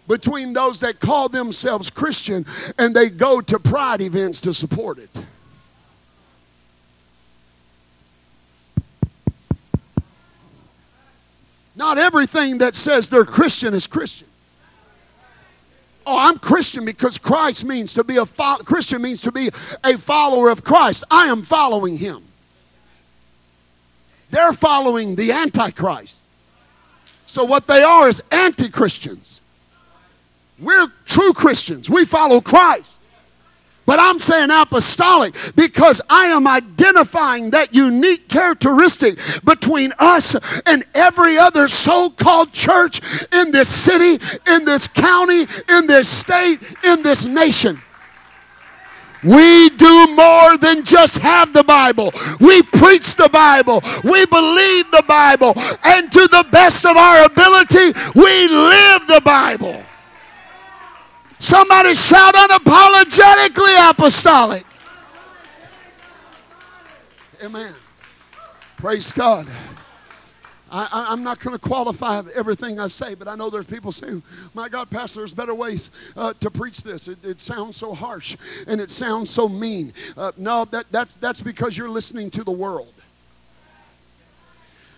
[0.06, 2.45] Between those that call themselves Christian
[2.77, 5.25] and they go to pride events to support it.
[11.81, 14.27] Not everything that says they're Christian is Christian.
[16.05, 19.49] Oh, I'm Christian because Christ means to be a fo- Christian means to be
[19.83, 21.03] a follower of Christ.
[21.09, 22.21] I am following him.
[24.29, 26.21] They're following the Antichrist.
[27.25, 29.41] So what they are is anti-Christians.
[30.59, 31.89] We're true Christians.
[31.89, 33.00] We follow Christ.
[33.85, 41.37] But I'm saying apostolic because I am identifying that unique characteristic between us and every
[41.37, 43.01] other so called church
[43.33, 47.81] in this city, in this county, in this state, in this nation.
[49.23, 52.11] We do more than just have the Bible.
[52.39, 53.81] We preach the Bible.
[54.03, 55.53] We believe the Bible.
[55.85, 59.83] And to the best of our ability, we live the Bible.
[61.41, 64.63] Somebody shout unapologetically apostolic.
[67.43, 67.73] Amen.
[68.77, 69.47] Praise God.
[70.71, 74.21] I, am not going to qualify everything I say, but I know there's people saying,
[74.54, 77.08] My God, Pastor, there's better ways uh, to preach this.
[77.08, 79.93] It, it, sounds so harsh and it sounds so mean.
[80.15, 82.93] Uh, no, that, that's, that's because you're listening to the world.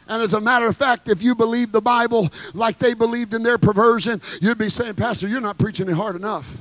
[0.07, 3.43] And as a matter of fact, if you believe the Bible like they believed in
[3.43, 6.57] their perversion, you'd be saying, Pastor, you're not preaching it hard enough.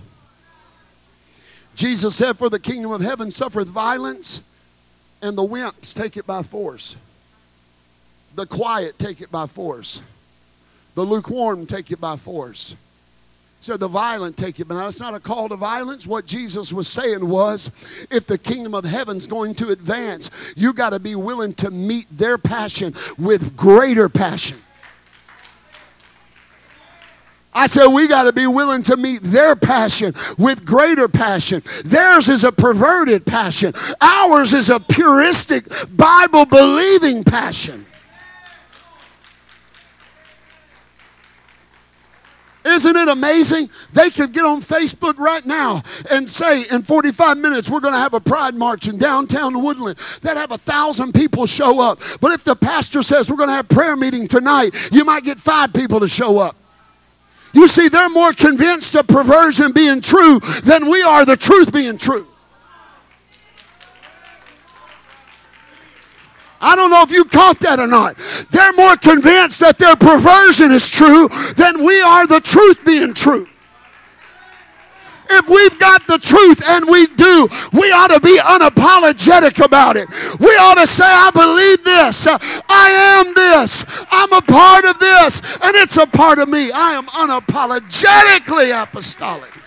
[1.74, 4.42] Jesus said, For the kingdom of heaven suffereth violence,
[5.20, 6.96] and the wimps take it by force.
[8.34, 10.02] The quiet take it by force.
[10.94, 12.76] The lukewarm take it by force.
[13.62, 14.66] So the violent take it.
[14.66, 16.04] But now it's not a call to violence.
[16.04, 17.70] What Jesus was saying was
[18.10, 22.06] if the kingdom of heaven's going to advance, you got to be willing to meet
[22.10, 24.58] their passion with greater passion.
[27.54, 31.62] I said, we got to be willing to meet their passion with greater passion.
[31.84, 37.86] Theirs is a perverted passion, ours is a puristic, Bible believing passion.
[42.64, 43.70] Isn't it amazing?
[43.92, 47.98] They could get on Facebook right now and say, in 45 minutes, we're going to
[47.98, 49.98] have a pride march in downtown Woodland.
[50.22, 51.98] That have a thousand people show up.
[52.20, 55.38] But if the pastor says we're going to have prayer meeting tonight, you might get
[55.38, 56.56] five people to show up.
[57.52, 61.98] You see, they're more convinced of perversion being true than we are the truth being
[61.98, 62.26] true.
[66.62, 68.16] I don't know if you caught that or not.
[68.50, 73.48] They're more convinced that their perversion is true than we are the truth being true.
[75.34, 80.06] If we've got the truth and we do, we ought to be unapologetic about it.
[80.38, 82.26] We ought to say, I believe this.
[82.28, 83.84] I am this.
[84.10, 85.40] I'm a part of this.
[85.64, 86.70] And it's a part of me.
[86.70, 89.61] I am unapologetically apostolic.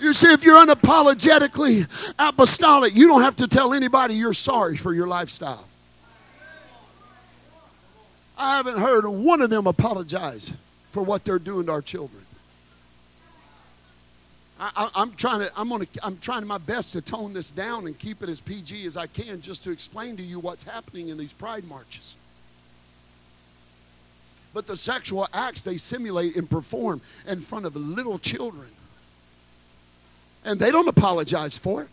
[0.00, 4.94] You see, if you're unapologetically apostolic, you don't have to tell anybody you're sorry for
[4.94, 5.68] your lifestyle.
[8.38, 10.54] I haven't heard one of them apologize
[10.92, 12.22] for what they're doing to our children.
[14.58, 17.98] I, am trying to, I'm gonna, I'm trying my best to tone this down and
[17.98, 21.16] keep it as PG as I can, just to explain to you what's happening in
[21.16, 22.14] these pride marches.
[24.52, 28.68] But the sexual acts they simulate and perform in front of little children
[30.44, 31.88] and they don't apologize for it.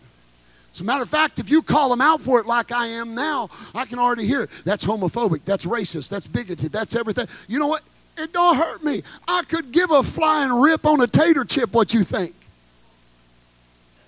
[0.72, 3.16] As a matter of fact, if you call them out for it like I am
[3.16, 4.50] now, I can already hear it.
[4.64, 5.44] That's homophobic.
[5.44, 6.10] That's racist.
[6.10, 6.72] That's bigoted.
[6.72, 7.28] That's everything.
[7.48, 7.82] You know what?
[8.18, 9.02] It don't hurt me.
[9.28, 12.36] I could give a flying rip on a tater chip what you think.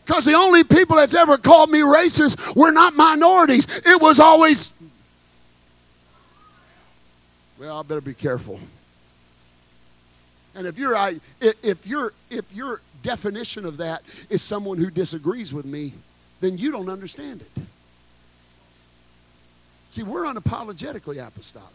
[0.05, 3.67] Because the only people that's ever called me racist were not minorities.
[3.85, 4.71] It was always,
[7.59, 8.59] well, I better be careful.
[10.55, 10.95] And if you're,
[11.39, 15.93] if you're, if you're definition of that is someone who disagrees with me,
[16.41, 17.63] then you don't understand it.
[19.89, 21.73] See, we're unapologetically apostolic.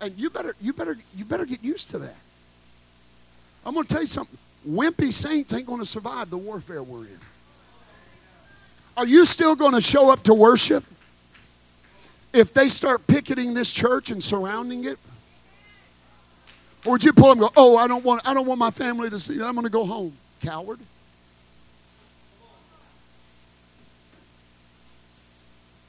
[0.00, 2.16] And you better, you better, you better get used to that.
[3.66, 4.38] I'm going to tell you something.
[4.68, 7.18] Wimpy saints ain't going to survive the warfare we're in.
[8.96, 10.84] Are you still going to show up to worship
[12.32, 14.98] if they start picketing this church and surrounding it?
[16.84, 19.08] Or would you pull them go, oh, I don't want, I don't want my family
[19.10, 19.46] to see that.
[19.46, 20.12] I'm going to go home.
[20.42, 20.78] Coward.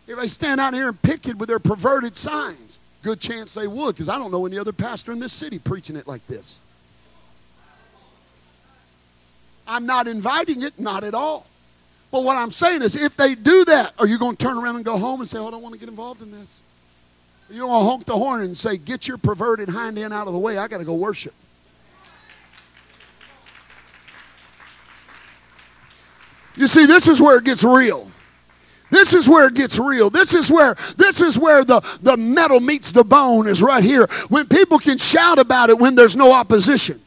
[0.07, 3.95] If they stand out here and picket with their perverted signs, good chance they would,
[3.95, 6.59] because I don't know any other pastor in this city preaching it like this.
[9.67, 11.47] I'm not inviting it, not at all.
[12.11, 14.75] But what I'm saying is, if they do that, are you going to turn around
[14.75, 16.61] and go home and say, oh, I don't want to get involved in this?
[17.49, 20.39] You don't honk the horn and say, Get your perverted hind end out of the
[20.39, 20.57] way.
[20.57, 21.33] I got to go worship.
[26.55, 28.09] You see, this is where it gets real.
[28.89, 30.09] This is where it gets real.
[30.09, 34.07] This is where this is where the, the metal meets the bone is right here.
[34.29, 37.01] When people can shout about it when there's no opposition.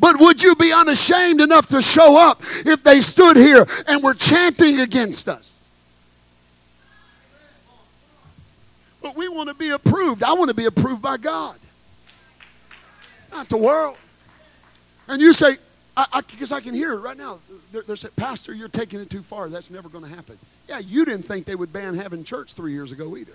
[0.00, 4.14] But would you be unashamed enough to show up if they stood here and were
[4.14, 5.57] chanting against us?
[9.08, 10.22] But we want to be approved.
[10.22, 11.56] I want to be approved by God,
[13.32, 13.96] not the world.
[15.08, 15.52] And you say,
[15.96, 17.38] because I, I, I, can hear it right now.
[17.72, 19.48] They're, they're, saying, Pastor, you're taking it too far.
[19.48, 20.36] That's never going to happen.
[20.68, 23.32] Yeah, you didn't think they would ban having church three years ago either.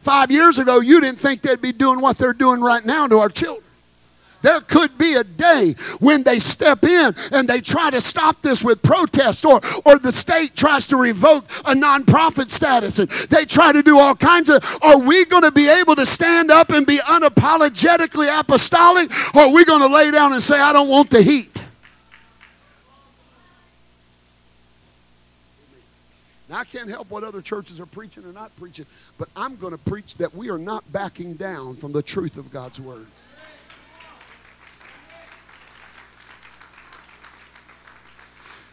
[0.00, 3.20] Five years ago, you didn't think they'd be doing what they're doing right now to
[3.20, 3.64] our children.
[4.42, 8.62] There could be a day when they step in and they try to stop this
[8.62, 13.72] with protest or, or the state tries to revoke a nonprofit status and they try
[13.72, 14.62] to do all kinds of.
[14.82, 19.52] Are we going to be able to stand up and be unapologetically apostolic or are
[19.52, 21.64] we going to lay down and say, I don't want the heat?
[26.52, 28.84] Now, I can't help what other churches are preaching or not preaching,
[29.16, 32.50] but I'm going to preach that we are not backing down from the truth of
[32.50, 33.06] God's word.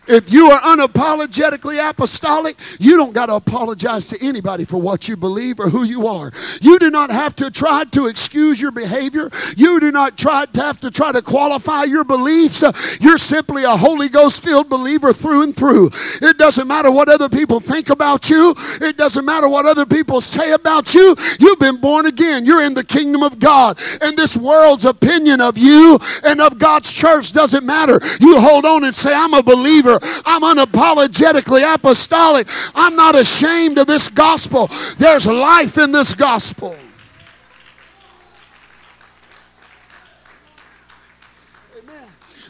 [0.10, 5.16] If you are unapologetically apostolic, you don't got to apologize to anybody for what you
[5.16, 6.32] believe or who you are.
[6.62, 9.30] You do not have to try to excuse your behavior.
[9.56, 12.64] You do not try to have to try to qualify your beliefs.
[13.00, 15.92] You're simply a Holy Ghost filled believer through and through.
[16.24, 18.56] It doesn't matter what other people think about you.
[18.82, 21.16] It doesn't matter what other people say about you.
[21.40, 22.48] You've been born again.
[22.48, 23.80] You're in the kingdom of God.
[24.02, 28.00] And this world's opinion of you and of God's church doesn't matter.
[28.20, 29.99] You hold on and say, I'm a believer.
[30.26, 32.48] I'm unapologetically apostolic.
[32.76, 34.70] I'm not ashamed of this gospel.
[34.98, 36.76] There's life in this gospel.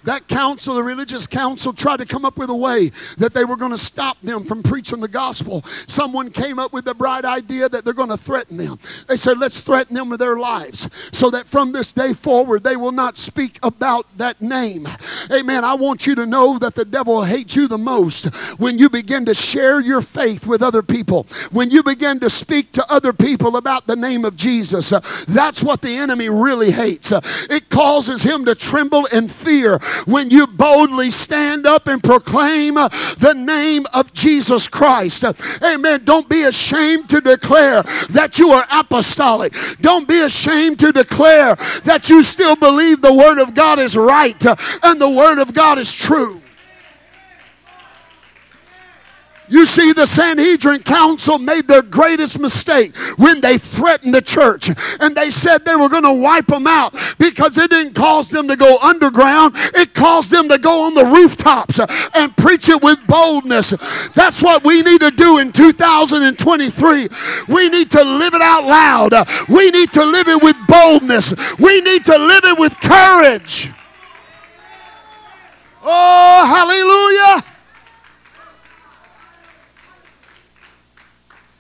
[0.10, 2.90] That council, the religious council, tried to come up with a way
[3.20, 5.62] that they were going to stop them from preaching the gospel.
[5.88, 8.80] Someone came up with the bright idea that they're going to threaten them.
[9.08, 12.76] They said, let's threaten them with their lives so that from this day forward they
[12.76, 14.88] will not speak about that name.
[15.32, 15.64] Amen.
[15.64, 19.26] I want you to know that the devil hates you the most when you begin
[19.26, 23.58] to share your faith with other people, when you begin to speak to other people
[23.58, 24.90] about the name of Jesus.
[25.28, 27.12] That's what the enemy really hates.
[27.12, 32.88] It causes him to tremble and fear when you boldly stand up and proclaim uh,
[33.18, 35.24] the name of Jesus Christ.
[35.64, 36.04] Amen.
[36.04, 39.54] Don't be ashamed to declare that you are apostolic.
[39.82, 44.46] Don't be ashamed to declare that you still believe the Word of God is right
[44.46, 46.42] uh, and the Word of God is true.
[49.50, 54.70] You see, the Sanhedrin Council made their greatest mistake when they threatened the church.
[55.00, 58.48] And they said they were going to wipe them out because it didn't cause them
[58.48, 61.80] to go underground, it caused them to go on the rooftops
[62.16, 63.72] and preach it with boldness.
[64.14, 67.08] That's what we need to do in 2023.
[67.48, 69.14] We need to live it out loud,
[69.48, 73.72] we need to live it with boldness, we need to live it with courage.
[75.82, 77.59] Oh, hallelujah.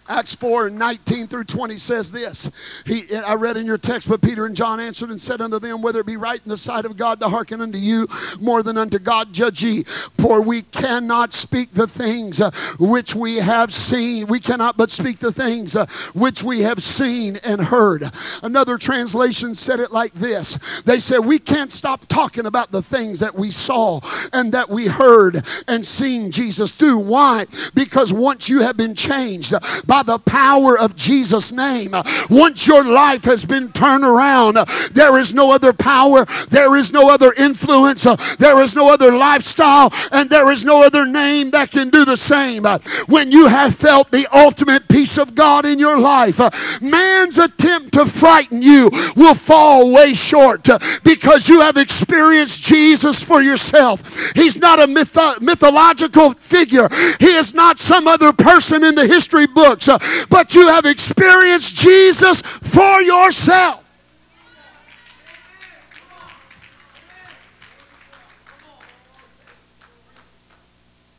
[0.10, 2.50] Acts 4 and 19 through 20 says this.
[2.86, 5.84] He, I read in your text, but Peter and John answered and said unto them,
[5.84, 8.08] Whether it be right in the sight of God to hearken unto you
[8.42, 9.84] more than unto God, judge ye.
[10.18, 12.50] For we cannot speak the things uh,
[12.80, 14.26] which we have seen.
[14.26, 15.86] We cannot but speak the things uh,
[16.16, 18.04] which we have seen and heard.
[18.42, 23.20] Another translation said it like this They said, We can't stop talking about the things
[23.20, 24.00] that we saw
[24.34, 25.38] and that we heard
[25.68, 26.98] and seen Jesus do.
[26.98, 27.46] Why?
[27.76, 29.54] Because once you have been changed
[29.86, 31.94] by by the power of Jesus' name.
[32.30, 34.58] Once your life has been turned around,
[34.92, 38.04] there is no other power, there is no other influence,
[38.38, 42.18] there is no other lifestyle, and there is no other name that can do the
[42.18, 42.64] same.
[43.08, 46.40] When you have felt the ultimate peace of God in your life,
[46.82, 50.68] man's attempt to frighten you will fall way short
[51.04, 54.32] because you have experienced Jesus for yourself.
[54.36, 56.88] He's not a myth- mythological figure,
[57.20, 59.98] he is not some other person in the history books Uh,
[60.30, 63.86] but you have experienced Jesus for yourself.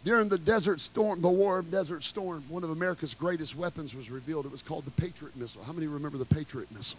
[0.03, 4.11] During the Desert Storm, the War of Desert Storm, one of America's greatest weapons was
[4.11, 4.47] revealed.
[4.47, 5.63] It was called the Patriot missile.
[5.63, 6.99] How many remember the Patriot missile?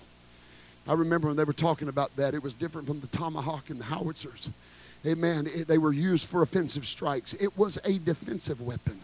[0.87, 2.33] I remember when they were talking about that.
[2.33, 4.49] It was different from the Tomahawk and the howitzers.
[5.05, 5.45] Amen.
[5.47, 7.33] It, they were used for offensive strikes.
[7.33, 8.99] It was a defensive weapon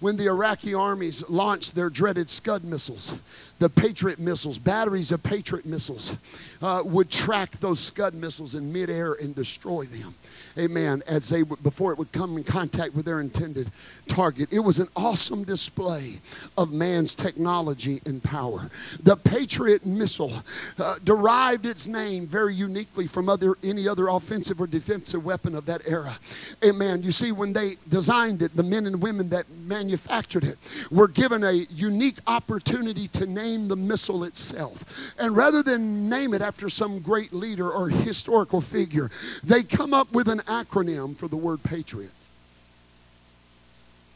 [0.00, 3.16] when the Iraqi armies launched their dreaded Scud missiles,
[3.58, 6.16] the Patriot missiles, batteries of Patriot missiles,
[6.62, 10.14] uh, would track those Scud missiles in midair and destroy them
[10.58, 13.70] amen, as they before it would come in contact with their intended
[14.08, 14.52] target.
[14.52, 16.14] It was an awesome display
[16.56, 18.70] of man's technology and power.
[19.02, 20.32] The Patriot missile
[20.78, 25.66] uh, derived its name very uniquely from other any other offensive or defensive weapon of
[25.66, 26.16] that era.
[26.64, 27.02] Amen.
[27.02, 30.56] You see, when they designed it, the men and women that manufactured it
[30.90, 35.14] were given a unique opportunity to name the missile itself.
[35.18, 39.10] And rather than name it after some great leader or historical figure,
[39.44, 42.10] they come up with an acronym for the word patriot.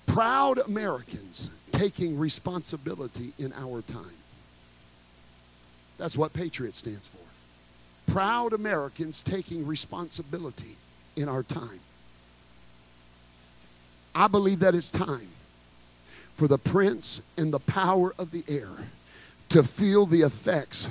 [0.06, 4.18] Proud Americans taking responsibility in our time.
[5.98, 7.18] That's what Patriot stands for.
[8.12, 10.76] proud Americans taking responsibility
[11.16, 11.80] in our time.
[14.14, 15.28] I believe that it's time
[16.34, 18.70] for the prince and the power of the air
[19.50, 20.90] to feel the effects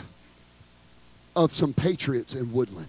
[1.36, 2.88] of some patriots in Woodland.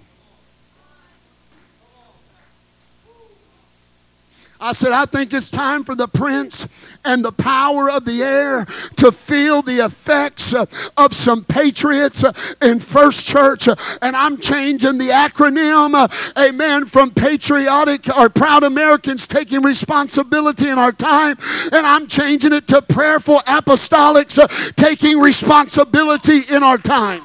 [4.63, 6.69] I said, I think it's time for the prince
[7.05, 12.25] and the power of the air to feel the effects of some patriots
[12.61, 13.69] in First Church.
[13.69, 15.95] And I'm changing the acronym,
[16.37, 21.37] amen, from patriotic or proud Americans taking responsibility in our time.
[21.73, 24.39] And I'm changing it to prayerful apostolics
[24.77, 27.23] taking responsibility in our time.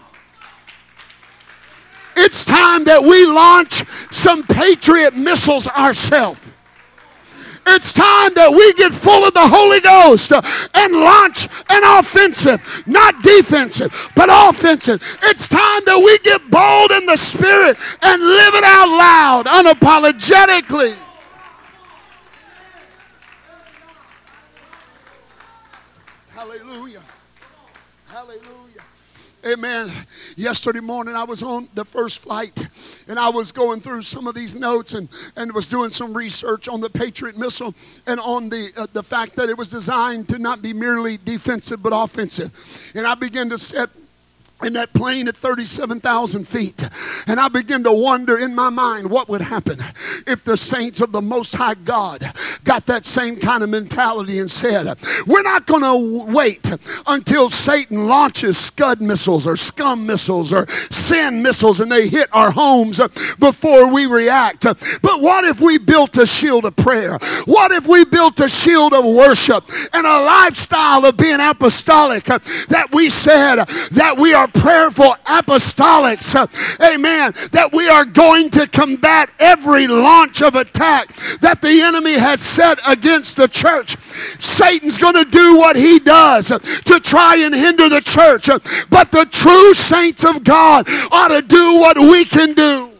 [2.15, 6.51] It's time that we launch some patriot missiles ourselves.
[7.67, 13.23] It's time that we get full of the Holy Ghost and launch an offensive, not
[13.23, 15.01] defensive, but offensive.
[15.23, 20.95] It's time that we get bold in the Spirit and live it out loud, unapologetically.
[26.35, 26.94] Hallelujah.
[29.47, 29.91] Amen.
[30.37, 32.67] Yesterday morning, I was on the first flight
[33.07, 36.67] and I was going through some of these notes and, and was doing some research
[36.67, 37.75] on the Patriot missile
[38.07, 41.83] and on the, uh, the fact that it was designed to not be merely defensive
[41.83, 42.91] but offensive.
[42.95, 43.91] And I began to set
[44.63, 46.89] in that plane at 37,000 feet.
[47.27, 49.77] And I begin to wonder in my mind what would happen
[50.25, 52.23] if the saints of the Most High God
[52.63, 54.87] got that same kind of mentality and said,
[55.27, 56.71] We're not going to wait
[57.07, 62.51] until Satan launches scud missiles or scum missiles or sin missiles and they hit our
[62.51, 62.99] homes
[63.39, 64.63] before we react.
[64.63, 67.17] But what if we built a shield of prayer?
[67.45, 72.87] What if we built a shield of worship and a lifestyle of being apostolic that
[72.91, 73.57] we said
[73.91, 76.47] that we are are prayerful apostolics, uh,
[76.93, 81.07] amen, that we are going to combat every launch of attack
[81.39, 83.97] that the enemy has set against the church.
[84.39, 88.47] Satan's going to do what he does to try and hinder the church,
[88.89, 92.94] but the true saints of God ought to do what we can do.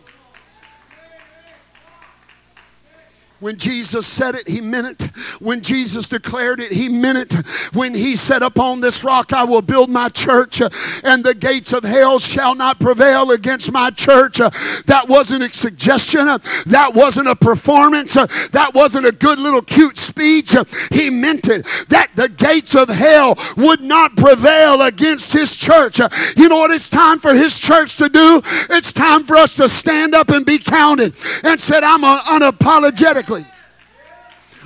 [3.46, 5.16] When Jesus said it, he meant it.
[5.40, 7.48] When Jesus declared it, he meant it.
[7.76, 10.62] When he said, Upon this rock I will build my church,
[11.04, 14.38] and the gates of hell shall not prevail against my church.
[14.38, 16.26] That wasn't a suggestion.
[16.26, 18.16] That wasn't a performance.
[18.16, 20.56] That wasn't a good little cute speech.
[20.92, 21.68] He meant it.
[21.90, 26.00] That the gates of hell would not prevail against his church.
[26.36, 28.42] You know what it's time for his church to do?
[28.72, 33.35] It's time for us to stand up and be counted and said, I'm unapologetically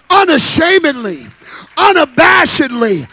[0.09, 1.23] unashamedly,
[1.75, 3.07] unabashedly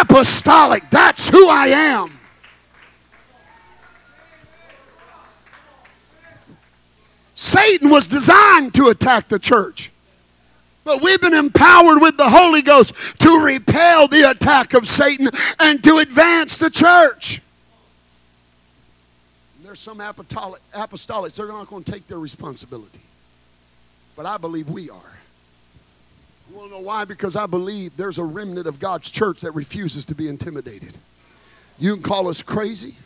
[0.00, 0.88] apostolic.
[0.90, 2.12] That's who I am.
[7.34, 9.90] Satan was designed to attack the church.
[10.84, 15.28] But we've been empowered with the Holy Ghost to repel the attack of Satan
[15.58, 17.40] and to advance the church.
[19.56, 23.00] And there's some apostolic, apostolics, they're not going to take their responsibility.
[24.16, 25.19] But I believe we are.
[26.50, 27.04] You want to know why?
[27.04, 30.96] Because I believe there's a remnant of God's church that refuses to be intimidated.
[31.78, 32.96] You can call us crazy.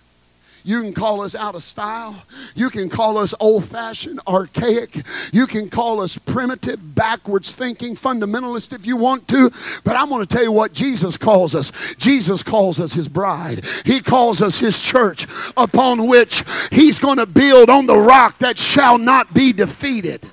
[0.65, 2.23] You can call us out of style.
[2.55, 4.97] You can call us old fashioned, archaic.
[5.31, 9.51] You can call us primitive, backwards thinking, fundamentalist if you want to.
[9.85, 11.71] But I'm going to tell you what Jesus calls us.
[11.97, 15.27] Jesus calls us his bride, he calls us his church,
[15.59, 20.27] upon which he's going to build on the rock that shall not be defeated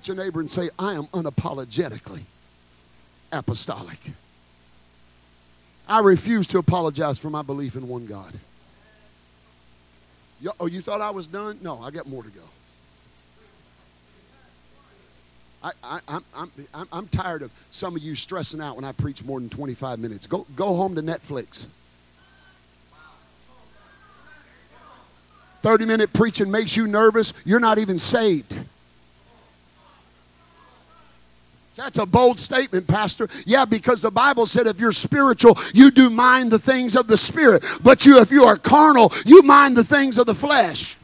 [0.00, 2.22] at your neighbor and say, I am unapologetically
[3.32, 3.98] apostolic.
[5.86, 8.32] I refuse to apologize for my belief in one God.
[10.58, 11.58] Oh, you thought I was done?
[11.60, 12.40] No, I got more to go.
[15.62, 19.22] I, I, I'm, I'm, I'm tired of some of you stressing out when I preach
[19.22, 20.26] more than 25 minutes.
[20.26, 21.66] Go, go home to Netflix.
[25.60, 27.34] 30 minute preaching makes you nervous.
[27.44, 28.64] You're not even saved.
[31.76, 33.28] That's a bold statement, Pastor.
[33.46, 37.16] Yeah, because the Bible said if you're spiritual, you do mind the things of the
[37.16, 37.64] Spirit.
[37.82, 40.96] But you, if you are carnal, you mind the things of the flesh.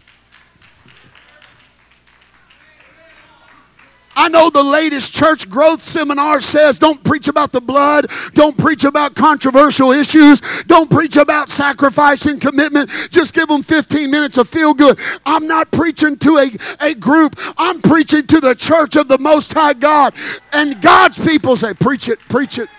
[4.18, 8.84] I know the latest church growth seminar says don't preach about the blood, don't preach
[8.84, 12.90] about controversial issues, don't preach about sacrifice and commitment.
[13.10, 14.98] Just give them 15 minutes of feel good.
[15.26, 16.50] I'm not preaching to a,
[16.88, 20.14] a group, I'm preaching to the church of the Most High God.
[20.54, 22.70] And God's people say, Preach it, preach it.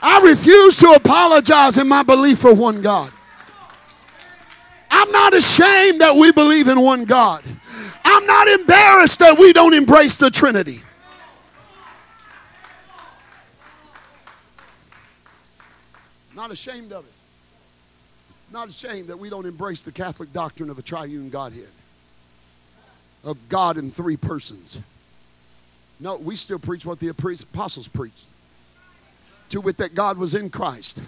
[0.00, 3.12] I refuse to apologize in my belief for one God.
[5.02, 7.42] I'm not ashamed that we believe in one God.
[8.04, 10.76] I'm not embarrassed that we don't embrace the Trinity.
[16.36, 17.12] Not ashamed of it.
[18.52, 21.72] Not ashamed that we don't embrace the Catholic doctrine of a triune Godhead,
[23.24, 24.80] of God in three persons.
[25.98, 28.26] No, we still preach what the apostles preached.
[29.48, 31.02] To wit, that God was in Christ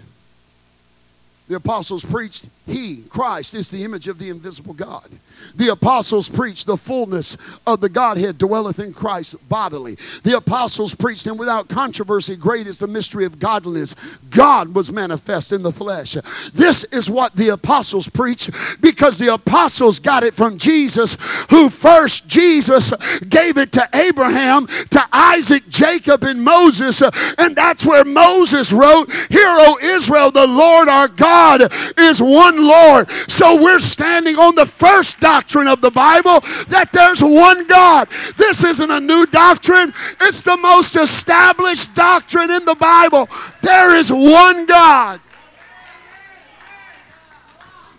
[1.47, 5.07] the apostles preached, He, Christ, is the image of the invisible God.
[5.53, 7.37] The apostles preached, the fullness
[7.67, 9.95] of the Godhead dwelleth in Christ bodily.
[10.23, 13.93] The apostles preached, and without controversy, great is the mystery of godliness.
[14.31, 16.13] God was manifest in the flesh.
[16.53, 18.49] This is what the apostles preached
[18.81, 21.15] because the apostles got it from Jesus,
[21.51, 22.91] who first Jesus
[23.29, 27.03] gave it to Abraham, to Isaac, Jacob, and Moses.
[27.37, 32.65] And that's where Moses wrote, Hear, O Israel, the Lord our God God is one
[32.65, 33.09] Lord.
[33.29, 38.07] So we're standing on the first doctrine of the Bible that there's one God.
[38.37, 43.27] This isn't a new doctrine, it's the most established doctrine in the Bible.
[43.61, 45.19] There is one God.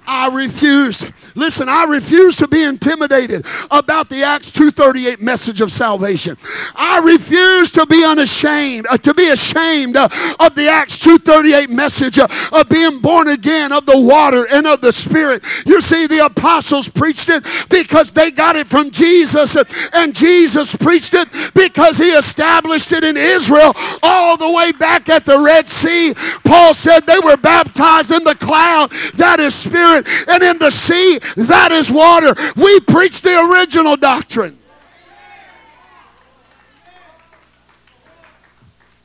[0.07, 1.11] I refuse.
[1.35, 6.37] Listen, I refuse to be intimidated about the Acts 2:38 message of salvation.
[6.75, 10.09] I refuse to be unashamed, uh, to be ashamed uh,
[10.41, 14.81] of the Acts 2:38 message uh, of being born again of the water and of
[14.81, 15.43] the Spirit.
[15.67, 19.57] You see, the apostles preached it because they got it from Jesus,
[19.93, 25.25] and Jesus preached it because he established it in Israel all the way back at
[25.25, 26.15] the Red Sea.
[26.45, 29.96] Paul said they were baptized in the cloud, that is Spirit
[30.29, 32.35] And in the sea, that is water.
[32.57, 34.59] We preach the original doctrine.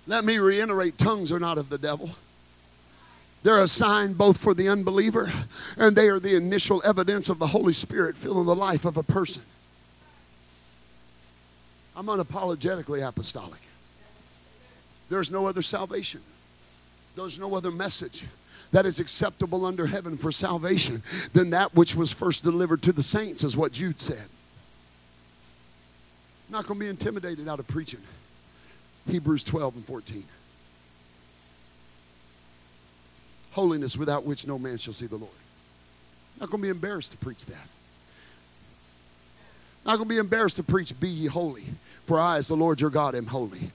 [0.07, 2.09] Let me reiterate tongues are not of the devil.
[3.43, 5.31] They're a sign both for the unbeliever
[5.77, 9.03] and they are the initial evidence of the Holy Spirit filling the life of a
[9.03, 9.41] person.
[11.95, 13.61] I'm unapologetically apostolic.
[15.09, 16.21] There's no other salvation,
[17.15, 18.25] there's no other message
[18.71, 21.01] that is acceptable under heaven for salvation
[21.33, 24.27] than that which was first delivered to the saints, is what Jude said.
[26.47, 28.01] I'm not going to be intimidated out of preaching.
[29.09, 30.23] Hebrews 12 and 14.
[33.51, 35.31] Holiness without which no man shall see the Lord.
[36.35, 37.67] I'm not going to be embarrassed to preach that.
[39.85, 41.63] Not going to be embarrassed to preach, Be ye holy,
[42.05, 43.71] for I, as the Lord your God, am holy.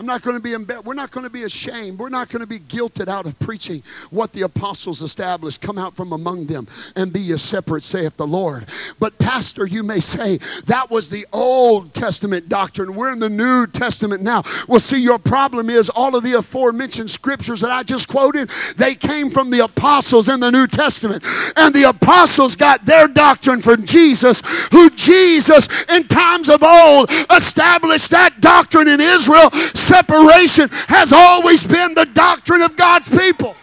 [0.00, 0.86] I'm not going to be embarrassed.
[0.86, 1.98] We're not going to be ashamed.
[1.98, 5.60] We're not going to be guilted out of preaching what the apostles established.
[5.60, 8.64] Come out from among them and be ye separate, saith the Lord.
[8.98, 10.38] But, Pastor, you may say
[10.68, 12.94] that was the Old Testament doctrine.
[12.94, 14.42] We're in the New Testament now.
[14.68, 18.48] Well, see, your problem is all of the aforementioned scriptures that I just quoted,
[18.78, 21.22] they came from the apostles in the New Testament.
[21.58, 24.40] And the apostles got their doctrine from Jesus,
[24.70, 29.50] who Jesus, in times of old, established that doctrine in Israel
[29.90, 33.56] separation has always been the doctrine of God's people.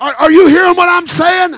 [0.00, 1.54] Are, are you hearing what I'm saying?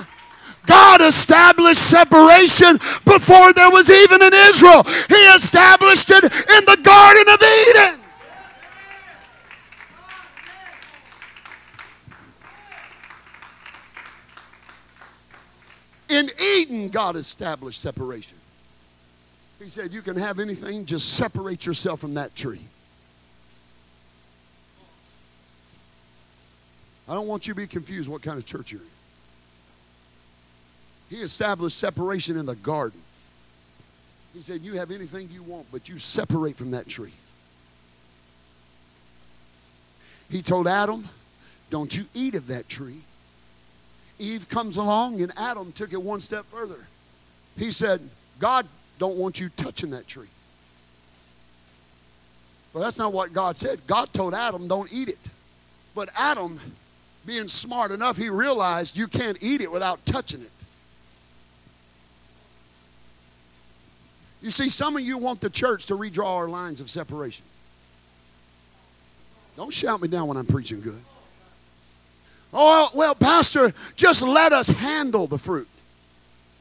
[0.65, 4.83] God established separation before there was even an Israel.
[5.07, 7.99] He established it in the Garden of Eden.
[16.09, 18.37] In Eden, God established separation.
[19.61, 22.61] He said, You can have anything, just separate yourself from that tree.
[27.09, 28.87] I don't want you to be confused what kind of church you're in.
[31.09, 32.99] He established separation in the garden.
[34.33, 37.13] He said, You have anything you want, but you separate from that tree.
[40.29, 41.05] He told Adam,
[41.69, 43.01] Don't you eat of that tree.
[44.19, 46.87] Eve comes along, and Adam took it one step further.
[47.57, 48.01] He said,
[48.39, 48.67] God
[48.99, 50.27] don't want you touching that tree.
[52.73, 53.79] But that's not what God said.
[53.87, 55.19] God told Adam, don't eat it.
[55.95, 56.59] But Adam,
[57.25, 60.51] being smart enough, he realized you can't eat it without touching it.
[64.41, 67.45] You see, some of you want the church to redraw our lines of separation.
[69.55, 71.01] Don't shout me down when I'm preaching good.
[72.53, 75.67] Oh, well, Pastor, just let us handle the fruit.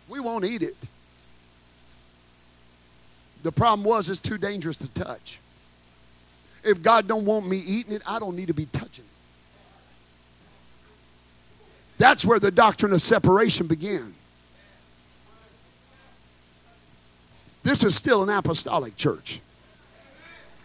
[0.09, 0.77] We won't eat it.
[3.47, 5.39] The problem was it's too dangerous to touch.
[6.65, 9.11] If God don't want me eating it, I don't need to be touching it.
[11.97, 14.13] That's where the doctrine of separation began.
[17.63, 19.41] This is still an apostolic church.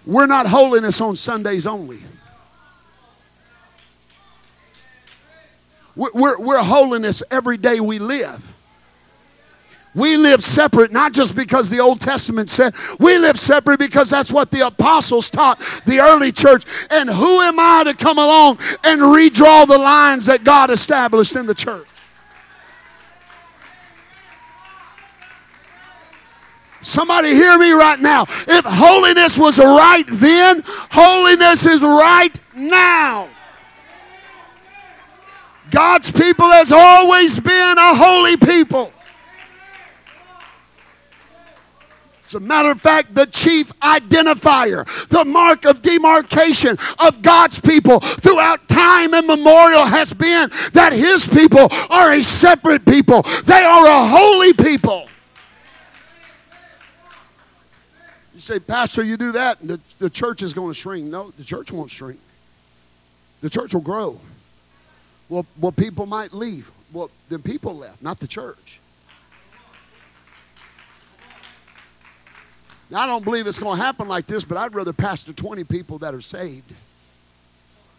[0.08, 2.00] We're not holiness on Sundays only.
[5.96, 8.51] We're, we're, we're holiness every day we live.
[9.94, 14.32] We live separate, not just because the Old Testament said, we live separate because that's
[14.32, 16.64] what the apostles taught the early church.
[16.90, 21.46] And who am I to come along and redraw the lines that God established in
[21.46, 21.88] the church?
[26.82, 28.24] Somebody hear me right now.
[28.24, 33.28] If holiness was right then, holiness is right now.
[35.70, 38.92] God's people has always been a holy people.
[42.32, 48.00] As a matter of fact, the chief identifier, the mark of demarcation of God's people
[48.00, 53.24] throughout time immemorial has been that his people are a separate people.
[53.44, 55.10] They are a holy people.
[58.34, 61.08] You say, Pastor, you do that, and the, the church is going to shrink.
[61.08, 62.22] No, the church won't shrink.
[63.42, 64.18] The church will grow.
[65.28, 66.72] Well, well, people might leave.
[66.94, 68.80] Well, then people left, not the church.
[72.92, 75.64] Now, I don't believe it's going to happen like this, but I'd rather pastor 20
[75.64, 76.74] people that are saved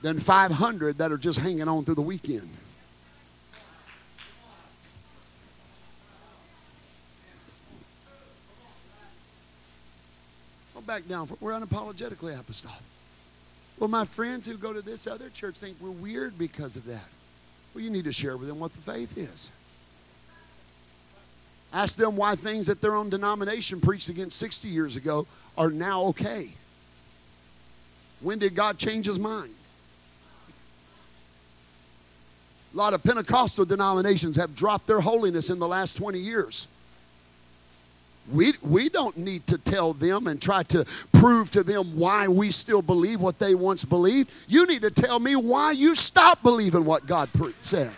[0.03, 2.47] than 500 that are just hanging on through the weekend.
[10.75, 11.27] Go back down.
[11.41, 12.77] We're unapologetically apostolic.
[13.79, 17.09] Well, my friends who go to this other church think we're weird because of that.
[17.75, 19.51] Well, you need to share with them what the faith is.
[21.73, 26.03] Ask them why things that their own denomination preached against 60 years ago are now
[26.05, 26.49] okay.
[28.21, 29.55] When did God change his mind?
[32.73, 36.69] A lot of Pentecostal denominations have dropped their holiness in the last 20 years.
[38.33, 42.51] We, we don't need to tell them and try to prove to them why we
[42.51, 44.31] still believe what they once believed.
[44.47, 47.29] You need to tell me why you stopped believing what God
[47.61, 47.93] said.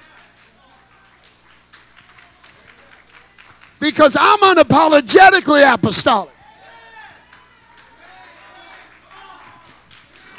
[3.85, 6.35] Because I'm unapologetically apostolic.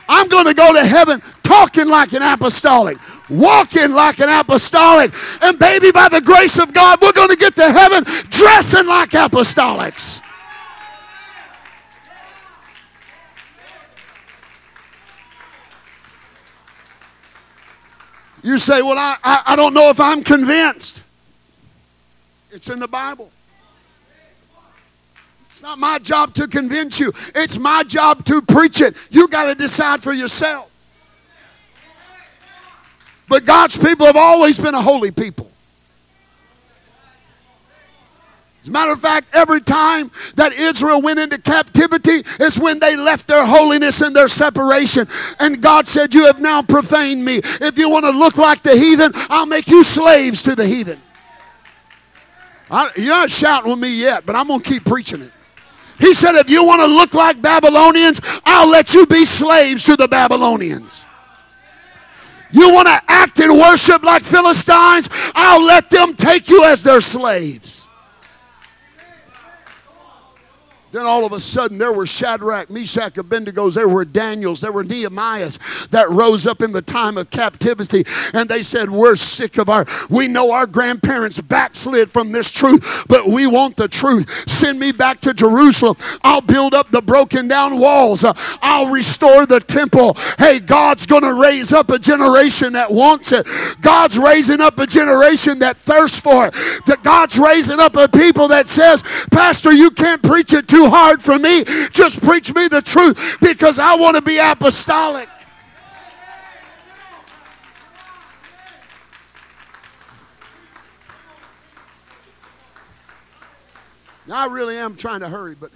[0.10, 2.98] I'm going to go to heaven talking like an apostolic,
[3.30, 5.14] walking like an apostolic.
[5.44, 9.12] And baby, by the grace of God, we're going to get to heaven dressing like
[9.12, 10.22] apostolics.
[18.42, 21.04] You say, Well, I, I, I, don't know if I'm convinced.
[22.50, 23.32] It's in the Bible.
[25.66, 28.96] Not my job to convince you, it's my job to preach it.
[29.10, 30.72] You got to decide for yourself.
[33.28, 35.50] But God's people have always been a holy people.
[38.62, 42.96] As a matter of fact, every time that Israel went into captivity is when they
[42.96, 45.08] left their holiness and their separation.
[45.40, 47.42] And God said, You have now profaned me.
[47.44, 51.02] If you want to look like the heathen, I'll make you slaves to the heathen.
[52.70, 55.32] I, you're not shouting with me yet, but I'm going to keep preaching it.
[56.00, 59.96] He said, If you want to look like Babylonians, I'll let you be slaves to
[59.96, 61.06] the Babylonians.
[62.52, 65.10] You want to act and worship like Philistines?
[65.36, 67.88] I'll let them take you as their slaves.
[70.96, 74.86] Then all of a sudden, there were Shadrach, Meshach, Abednego, there were Daniels, there were
[74.86, 78.06] Nehemiahs that rose up in the time of captivity.
[78.34, 83.04] And they said, We're sick of our, we know our grandparents backslid from this truth,
[83.10, 84.50] but we want the truth.
[84.50, 85.98] Send me back to Jerusalem.
[86.24, 88.24] I'll build up the broken down walls,
[88.62, 90.16] I'll restore the temple.
[90.40, 93.46] Hey, God's going to raise up a generation that wants it.
[93.82, 96.54] God's raising up a generation that thirsts for it.
[96.86, 101.38] That God's raising up a people that says, Pastor, you can't preach it hard for
[101.40, 101.64] me.
[101.92, 105.30] Just preach me the truth because I want to be apostolic.
[114.28, 115.72] Now, I really am trying to hurry, but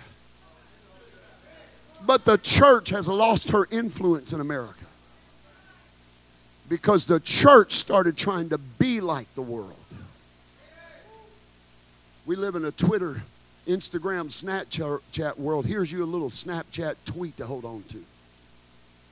[2.06, 4.86] but the church has lost her influence in America
[6.68, 9.76] because the church started trying to be like the world.
[12.26, 13.22] We live in a Twitter
[13.70, 18.00] Instagram, Snapchat world, here's you a little Snapchat tweet to hold on to.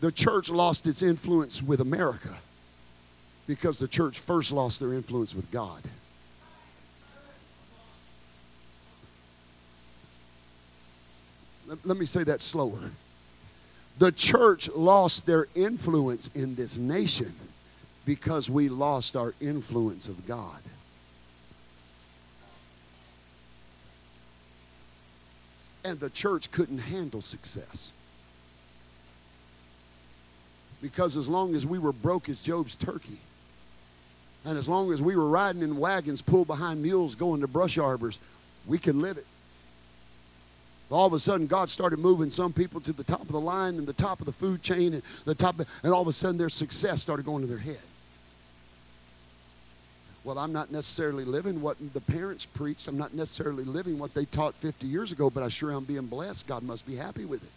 [0.02, 2.36] The church lost its influence with America
[3.48, 5.82] because the church first lost their influence with God.
[11.84, 12.92] Let, me say that slower.
[14.00, 17.34] The church lost their influence in this nation
[18.06, 20.62] because we lost our influence of God.
[25.88, 27.94] And the church couldn't handle success.
[30.82, 33.20] Because as long as we were broke as Job's turkey,
[34.46, 37.78] and as long as we were riding in wagons pulled behind mules going to brush
[37.78, 38.20] arbors,
[38.68, 39.26] we could live it.
[40.90, 43.78] All of a sudden, God started moving some people to the top of the line
[43.78, 46.14] and the top of the food chain and the top, of, and all of a
[46.14, 47.80] sudden their success started going to their head.
[50.28, 52.90] Well, I'm not necessarily living what the parents preached.
[52.90, 56.06] I'm not necessarily living what they taught 50 years ago, but I sure am being
[56.06, 56.48] blessed.
[56.48, 57.52] God must be happy with it.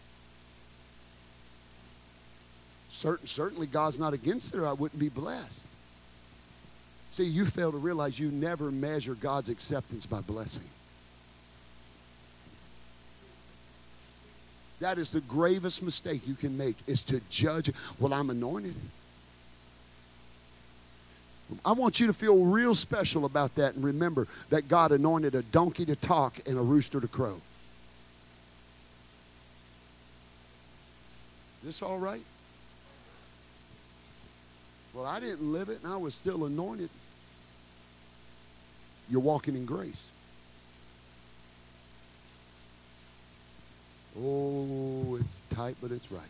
[2.87, 5.67] Certain, certainly, God's not against it, or I wouldn't be blessed.
[7.09, 10.69] See, you fail to realize you never measure God's acceptance by blessing.
[14.79, 17.69] That is the gravest mistake you can make is to judge,
[17.99, 18.75] well, I'm anointed.
[21.65, 25.43] I want you to feel real special about that and remember that God anointed a
[25.43, 27.41] donkey to talk and a rooster to crow.
[31.63, 32.21] This all right?
[34.93, 36.89] Well, I didn't live it and I was still anointed.
[39.09, 40.11] You're walking in grace.
[44.19, 46.21] Oh, it's tight, but it's right.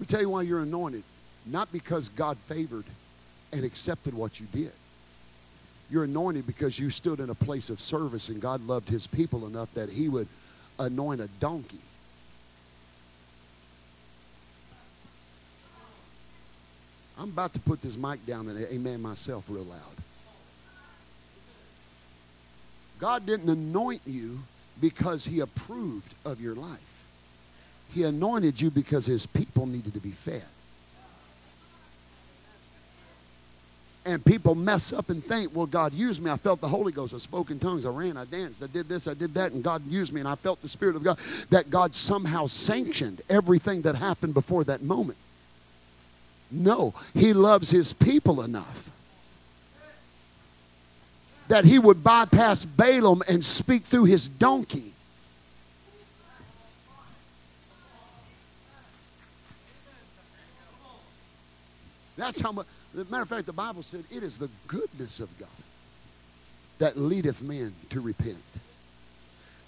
[0.00, 1.02] Let me tell you why you're anointed.
[1.44, 2.86] Not because God favored
[3.52, 4.72] and accepted what you did.
[5.90, 9.46] You're anointed because you stood in a place of service and God loved his people
[9.46, 10.26] enough that he would
[10.78, 11.80] anoint a donkey.
[17.18, 19.80] I'm about to put this mic down and amen myself real loud.
[22.98, 24.38] God didn't anoint you
[24.80, 26.89] because he approved of your life.
[27.92, 30.44] He anointed you because his people needed to be fed.
[34.06, 36.30] And people mess up and think, well, God used me.
[36.30, 37.14] I felt the Holy Ghost.
[37.14, 37.84] I spoke in tongues.
[37.84, 38.16] I ran.
[38.16, 38.62] I danced.
[38.62, 39.06] I did this.
[39.06, 39.52] I did that.
[39.52, 40.20] And God used me.
[40.20, 41.18] And I felt the Spirit of God.
[41.50, 45.18] That God somehow sanctioned everything that happened before that moment.
[46.50, 48.90] No, He loves His people enough
[51.50, 54.94] that he would bypass Balaam and speak through his donkey.
[62.20, 65.48] That's how much, matter of fact, the Bible said it is the goodness of God
[66.78, 68.36] that leadeth men to repent.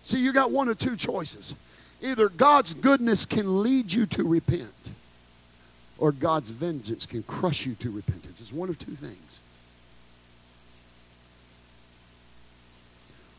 [0.02, 1.54] See, you got one or two choices.
[2.02, 4.90] Either God's goodness can lead you to repent,
[5.96, 8.40] or God's vengeance can crush you to repentance.
[8.40, 9.40] It's one of two things.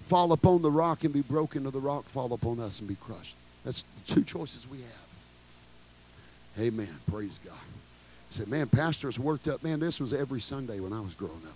[0.04, 2.96] fall upon the rock and be broken, or the rock fall upon us and be
[2.96, 3.36] crushed.
[3.64, 5.08] That's the two choices we have.
[6.60, 6.90] Amen.
[7.10, 7.54] Praise God.
[8.34, 9.64] Said, man, pastors worked up.
[9.64, 11.56] Man, this was every Sunday when I was growing up.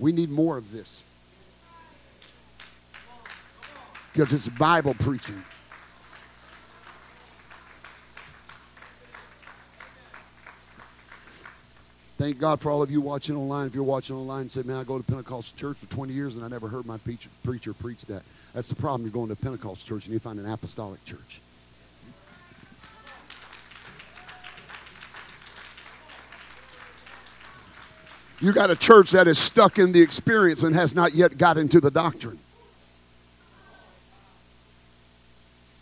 [0.00, 1.04] We need more of this.
[4.12, 5.40] Because it's Bible preaching.
[12.16, 13.68] Thank God for all of you watching online.
[13.68, 16.34] If you're watching online and say, man, I go to Pentecostal church for 20 years
[16.34, 18.24] and I never heard my preacher, preach that.
[18.54, 19.02] That's the problem.
[19.02, 21.40] You're going to Pentecostal church and you find an apostolic church.
[28.40, 31.58] You got a church that is stuck in the experience and has not yet got
[31.58, 32.38] into the doctrine.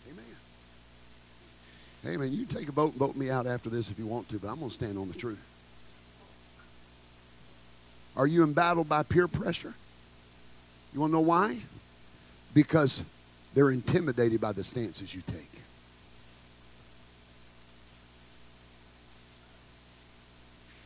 [0.09, 2.15] Amen.
[2.15, 2.33] Amen.
[2.33, 4.47] You take a boat and boat me out after this if you want to, but
[4.47, 5.43] I'm going to stand on the truth.
[8.15, 9.75] Are you embattled by peer pressure?
[10.93, 11.59] You want to know why?
[12.55, 13.03] Because
[13.53, 15.61] they're intimidated by the stances you take.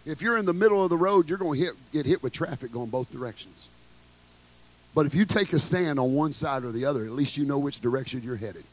[0.06, 2.34] If you're in the middle of the road, you're going to hit, get hit with
[2.34, 3.70] traffic going both directions.
[4.96, 7.46] But if you take a stand on one side or the other, at least you
[7.46, 8.64] know which direction you're headed.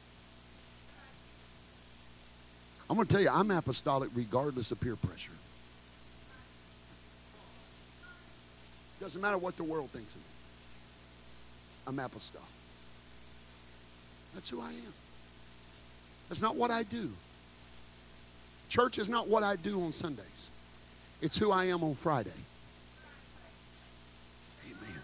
[2.90, 5.32] I'm going to tell you, I'm apostolic regardless of peer pressure.
[9.00, 10.26] Doesn't matter what the world thinks of me.
[11.86, 12.46] I'm apostolic.
[14.34, 14.92] That's who I am.
[16.28, 17.10] That's not what I do.
[18.68, 20.48] Church is not what I do on Sundays.
[21.20, 22.30] It's who I am on Friday.
[24.66, 25.00] Amen.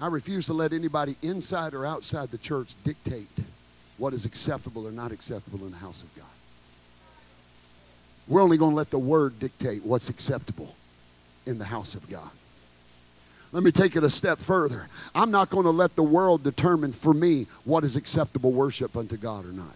[0.00, 3.26] I refuse to let anybody inside or outside the church dictate
[3.96, 6.24] what is acceptable or not acceptable in the house of God.
[8.28, 10.74] We're only going to let the word dictate what's acceptable
[11.46, 12.30] in the house of God.
[13.52, 14.88] Let me take it a step further.
[15.14, 19.16] I'm not going to let the world determine for me what is acceptable worship unto
[19.16, 19.74] God or not.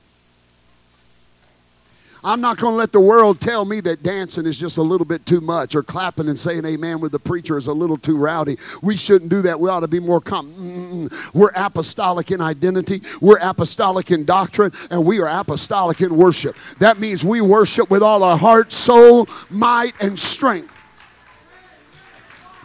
[2.25, 5.05] I'm not going to let the world tell me that dancing is just a little
[5.05, 8.16] bit too much or clapping and saying amen with the preacher is a little too
[8.16, 8.59] rowdy.
[8.81, 9.59] We shouldn't do that.
[9.59, 15.05] We ought to be more com- We're apostolic in identity, we're apostolic in doctrine, and
[15.05, 16.55] we are apostolic in worship.
[16.79, 20.72] That means we worship with all our heart, soul, might, and strength.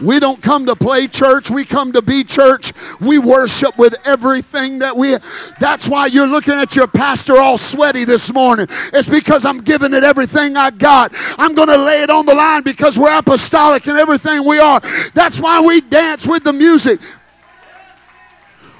[0.01, 2.73] We don't come to play church, we come to be church.
[3.01, 5.15] We worship with everything that we
[5.59, 8.67] That's why you're looking at your pastor all sweaty this morning.
[8.93, 11.13] It's because I'm giving it everything I got.
[11.39, 14.79] I'm going to lay it on the line because we're apostolic in everything we are.
[15.13, 16.99] That's why we dance with the music.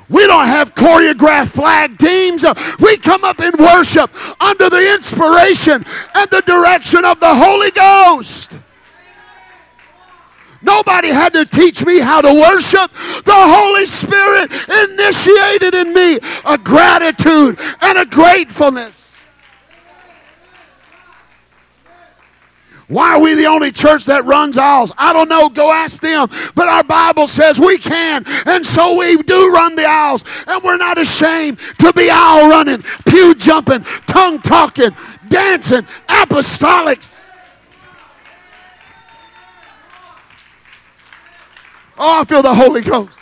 [0.10, 2.46] We don't have choreographed flag teams.
[2.80, 4.10] We come up in worship
[4.42, 5.84] under the inspiration
[6.16, 8.54] and the direction of the Holy Ghost.
[10.62, 12.92] Nobody had to teach me how to worship.
[13.24, 14.52] The Holy Spirit
[14.90, 19.08] initiated in me a gratitude and a gratefulness.
[22.88, 24.94] Why are we the only church that runs aisles?
[24.98, 25.50] I don't know.
[25.50, 26.30] Go ask them.
[26.56, 28.24] But our Bible says we can.
[28.46, 30.24] And so we do run the aisles.
[30.48, 34.92] And we're not ashamed to be aisle running, pew jumping, tongue talking,
[35.28, 37.17] dancing, apostolics.
[41.98, 43.20] Oh, I feel the Holy Ghost.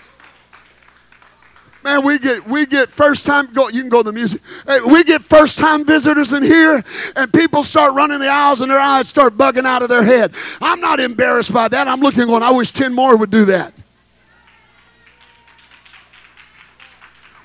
[1.83, 3.69] Man, we get we get first time go.
[3.69, 4.41] You can go to the music.
[4.65, 6.83] Hey, we get first time visitors in here,
[7.15, 10.33] and people start running the aisles, and their eyes start bugging out of their head.
[10.61, 11.87] I'm not embarrassed by that.
[11.87, 12.41] I'm looking going.
[12.41, 13.71] I wish ten more would do that.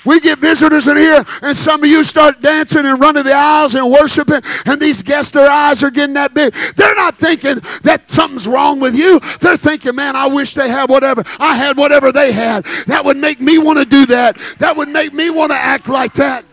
[0.05, 3.75] We get visitors in here, and some of you start dancing and running the aisles
[3.75, 6.55] and worshiping, and these guests, their eyes are getting that big.
[6.77, 9.21] They're not thinking that something's wrong with you.
[9.41, 11.23] They're thinking, man, I wish they had whatever.
[11.39, 12.65] I had whatever they had.
[12.87, 14.39] That would make me want to do that.
[14.59, 16.45] That would make me want to act like that.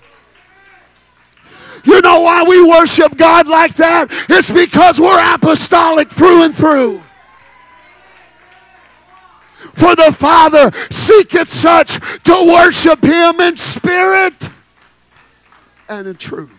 [1.85, 4.07] You know why we worship God like that?
[4.29, 7.01] It's because we're apostolic through and through.
[9.78, 14.49] For the Father seeketh such to worship him in spirit
[15.88, 16.51] and in truth.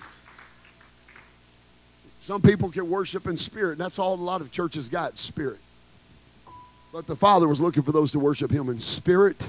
[2.20, 3.76] Some people can worship in spirit.
[3.76, 5.58] That's all a lot of churches got, spirit.
[6.92, 9.48] But the Father was looking for those to worship him in spirit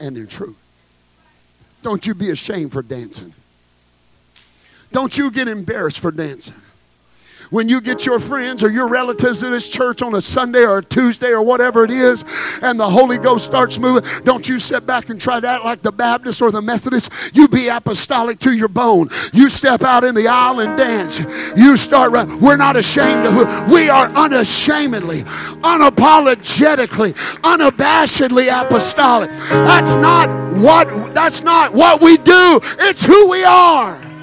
[0.00, 0.58] and in truth.
[1.84, 3.32] Don't you be ashamed for dancing.
[4.90, 6.60] Don't you get embarrassed for dancing
[7.50, 10.78] when you get your friends or your relatives in this church on a Sunday or
[10.78, 12.24] a Tuesday or whatever it is,
[12.62, 15.82] and the Holy Ghost starts moving, don't you sit back and try to act like
[15.82, 17.34] the Baptist or the Methodist.
[17.34, 19.08] You be apostolic to your bone.
[19.32, 21.20] You step out in the aisle and dance.
[21.56, 22.12] You start.
[22.40, 23.32] We're not ashamed of.
[23.32, 25.18] Who we are unashamedly,
[25.62, 29.30] unapologetically, unabashedly apostolic.
[29.48, 30.28] That's not
[30.58, 31.14] what.
[31.14, 32.60] That's not what we do.
[32.80, 34.13] It's who we are.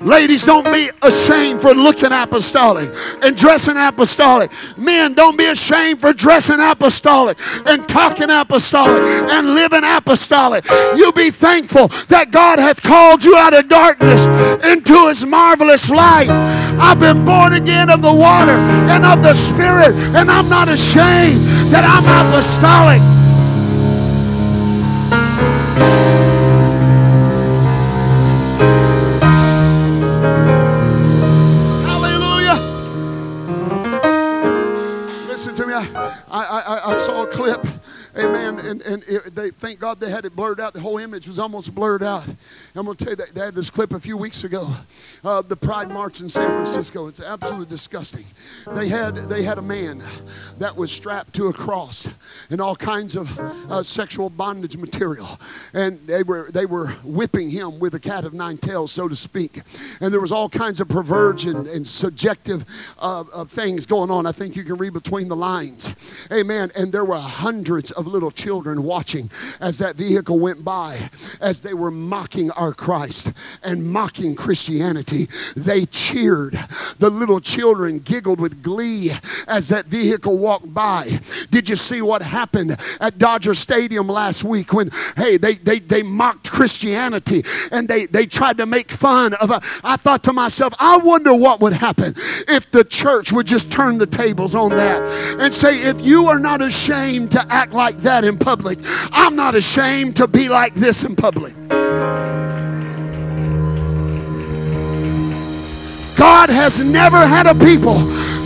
[0.00, 2.88] Ladies, don't be ashamed for looking apostolic
[3.22, 4.50] and dressing apostolic.
[4.78, 7.36] Men, don't be ashamed for dressing apostolic
[7.66, 10.64] and talking apostolic and living apostolic.
[10.96, 14.24] You be thankful that God hath called you out of darkness
[14.64, 16.30] into his marvelous light.
[16.80, 18.56] I've been born again of the water
[18.88, 23.19] and of the Spirit, and I'm not ashamed that I'm apostolic.
[37.00, 37.66] Saw a clip,
[38.16, 40.72] amen, and, and it, they thank God they had it blurred out.
[40.72, 42.26] The whole image was almost blurred out.
[42.74, 44.68] I'm going to tell you that they had this clip a few weeks ago,
[45.24, 47.06] of the Pride March in San Francisco.
[47.06, 48.24] It's absolutely disgusting.
[48.74, 50.00] They had they had a man
[50.58, 52.08] that was strapped to a cross
[52.50, 55.38] and all kinds of uh, sexual bondage material,
[55.74, 59.16] and they were they were whipping him with a cat of nine tails, so to
[59.16, 59.60] speak.
[60.00, 62.64] And there was all kinds of perversion and subjective
[62.98, 64.26] uh, things going on.
[64.26, 65.94] I think you can read between the lines,
[66.32, 66.70] Amen.
[66.76, 69.30] And there were hundreds of little children watching
[69.60, 70.98] as that vehicle went by,
[71.40, 73.32] as they were mocking our Christ
[73.62, 75.26] and mocking Christianity.
[75.56, 76.54] They cheered.
[76.98, 79.10] The little children giggled with glee
[79.46, 81.08] as that vehicle walked by.
[81.50, 86.02] Did you see what happened at Dodger Stadium last week when, hey, they, they, they
[86.02, 87.42] mocked Christianity
[87.72, 89.50] and they, they tried to make fun of
[89.84, 92.14] I thought to myself, I wonder what would happen
[92.48, 95.02] if the church would just turn the tables on that
[95.40, 98.78] and say, if you are not ashamed to act like that in public,
[99.12, 101.54] I'm not ashamed to be like this in public.
[106.16, 107.96] God has never had a people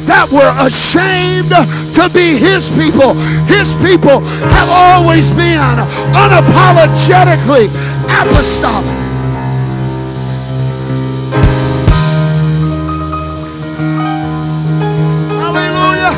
[0.06, 1.50] that we're ashamed
[1.94, 3.14] to be His people.
[3.50, 4.20] His people
[4.54, 5.58] have always been
[6.14, 7.66] unapologetically
[8.06, 8.86] apostolic.
[15.34, 16.14] Hallelujah.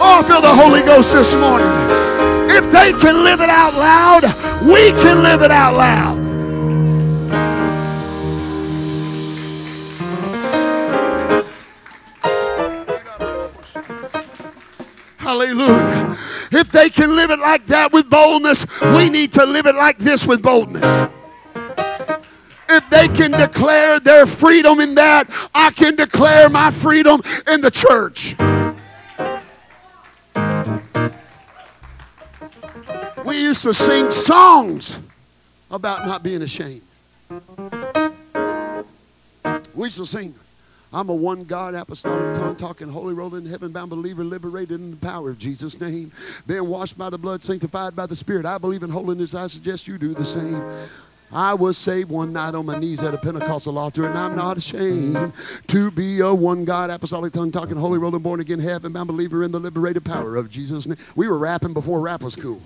[0.00, 2.13] Oh, I feel the Holy Ghost this morning.
[2.56, 4.22] If they can live it out loud,
[4.62, 6.24] we can live it out loud.
[15.18, 16.16] Hallelujah.
[16.52, 19.98] If they can live it like that with boldness, we need to live it like
[19.98, 21.08] this with boldness.
[22.68, 25.24] If they can declare their freedom in that,
[25.54, 27.20] I can declare my freedom
[27.52, 28.36] in the church.
[33.34, 35.00] We used to sing songs
[35.68, 36.82] about not being ashamed.
[39.74, 40.36] We used to sing.
[40.92, 44.96] I'm a one God, apostolic, tongue talking, holy, rolling, heaven bound believer, liberated in the
[44.98, 46.12] power of Jesus' name.
[46.46, 48.46] Being washed by the blood, sanctified by the Spirit.
[48.46, 49.34] I believe in holiness.
[49.34, 50.62] I suggest you do the same.
[51.32, 54.58] I was saved one night on my knees at a Pentecostal altar, and I'm not
[54.58, 55.32] ashamed
[55.66, 59.42] to be a one God, apostolic, tongue talking, holy, rolling, born again, heaven bound believer
[59.42, 60.98] in the liberated power of Jesus' name.
[61.16, 62.62] We were rapping before rap was cool.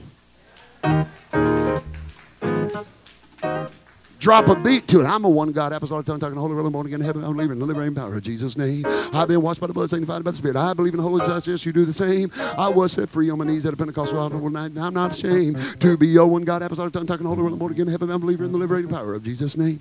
[4.19, 5.05] Drop a beat to it.
[5.05, 7.53] I'm a one God, apostolic, tongue talking, holy, rolling, born again, in heaven, I'm believing
[7.53, 8.83] in the liberating power of Jesus' name.
[9.15, 10.57] I've been washed by the blood, sanctified by the Spirit.
[10.57, 11.65] I believe in the Holy Justice.
[11.65, 12.31] You do the same.
[12.59, 15.13] I was set free on my knees at a Pentecostal altar night, and I'm not
[15.13, 18.11] ashamed to be a one God, apostolic, tongue talking, holy, rolling, born again, in heaven,
[18.11, 19.79] I'm believing in the liberating power of Jesus' name.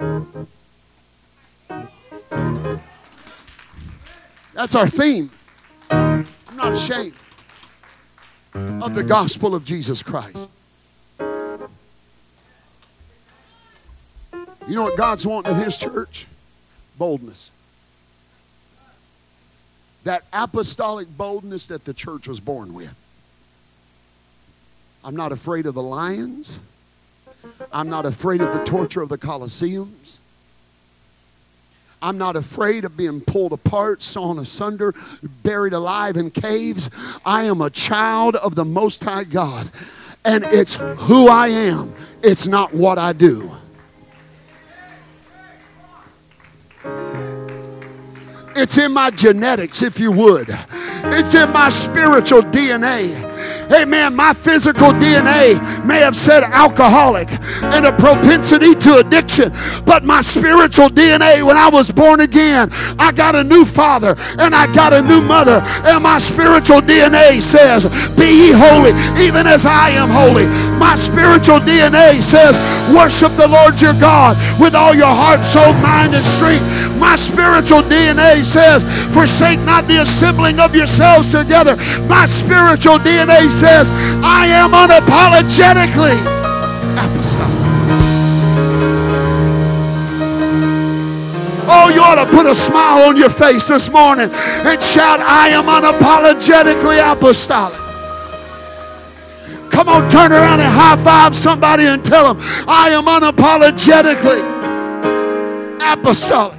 [4.54, 5.32] That's our theme.
[5.90, 6.26] I'm
[6.56, 7.16] not ashamed
[8.54, 10.50] of the gospel of Jesus Christ.
[14.68, 16.28] You know what God's wanting of His church?
[16.98, 17.52] Boldness.
[20.04, 22.94] That apostolic boldness that the church was born with.
[25.04, 26.60] I'm not afraid of the lions.
[27.72, 30.18] I'm not afraid of the torture of the Colosseums.
[32.02, 34.94] I'm not afraid of being pulled apart, sawn asunder,
[35.44, 36.90] buried alive in caves.
[37.26, 39.70] I am a child of the Most High God.
[40.26, 43.57] And it's who I am, it's not what I do.
[48.60, 50.48] It's in my genetics, if you would.
[51.14, 53.24] It's in my spiritual DNA.
[53.72, 54.16] Amen.
[54.16, 57.30] My physical DNA may have said alcoholic
[57.76, 59.52] and a propensity to addiction,
[59.86, 64.56] but my spiritual DNA, when I was born again, I got a new father and
[64.56, 67.86] I got a new mother, and my spiritual DNA says,
[68.18, 68.92] Be ye holy,
[69.22, 70.48] even as I am holy.
[70.80, 72.58] My spiritual DNA says,
[72.96, 76.66] Worship the Lord your God with all your heart, soul, mind, and strength.
[77.00, 78.84] My spiritual DNA says,
[79.14, 81.76] Forsake not the assembling of yourselves together.
[82.08, 83.92] My spiritual DNA says,
[84.24, 86.18] I am unapologetically
[86.98, 87.58] apostolic.
[91.70, 95.50] Oh, you ought to put a smile on your face this morning and shout, I
[95.50, 97.78] am unapologetically apostolic.
[99.70, 104.42] Come on, turn around and high five somebody and tell them, I am unapologetically
[105.94, 106.57] apostolic.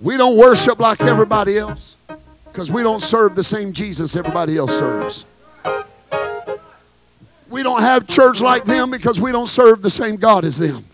[0.00, 1.96] We don't worship like everybody else
[2.46, 5.26] because we don't serve the same Jesus everybody else serves.
[7.50, 10.84] We don't have church like them because we don't serve the same God as them.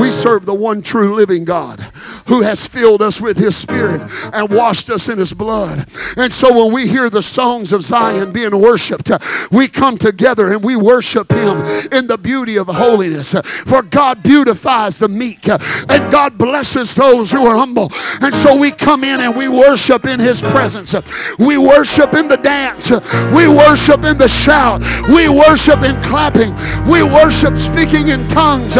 [0.00, 1.80] We serve the one true living God
[2.26, 4.02] who has filled us with his spirit
[4.32, 5.86] and washed us in his blood.
[6.16, 9.10] And so when we hear the songs of Zion being worshiped,
[9.52, 11.58] we come together and we worship him
[11.92, 13.32] in the beauty of holiness.
[13.66, 17.90] For God beautifies the meek and God blesses those who are humble.
[18.20, 20.94] And so we come in and we worship in his presence.
[21.38, 22.90] We worship in the dance.
[23.34, 24.80] We worship in the shout.
[25.08, 26.54] We worship in clapping.
[26.90, 28.76] We worship speaking in tongues.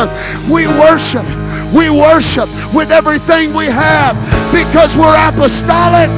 [0.51, 1.27] We worship.
[1.75, 4.15] We worship with everything we have
[4.55, 6.13] because we're apostolic.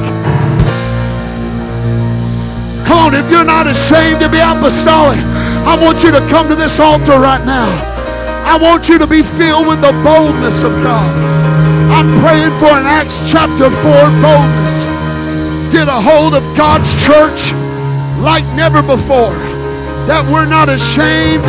[2.85, 5.19] Come on, if you're not ashamed to be apostolic,
[5.65, 7.69] I want you to come to this altar right now.
[8.45, 11.13] I want you to be filled with the boldness of God.
[11.93, 14.75] I'm praying for an Acts chapter 4 boldness.
[15.71, 17.53] Get a hold of God's church
[18.21, 19.37] like never before.
[20.09, 21.45] That we're not ashamed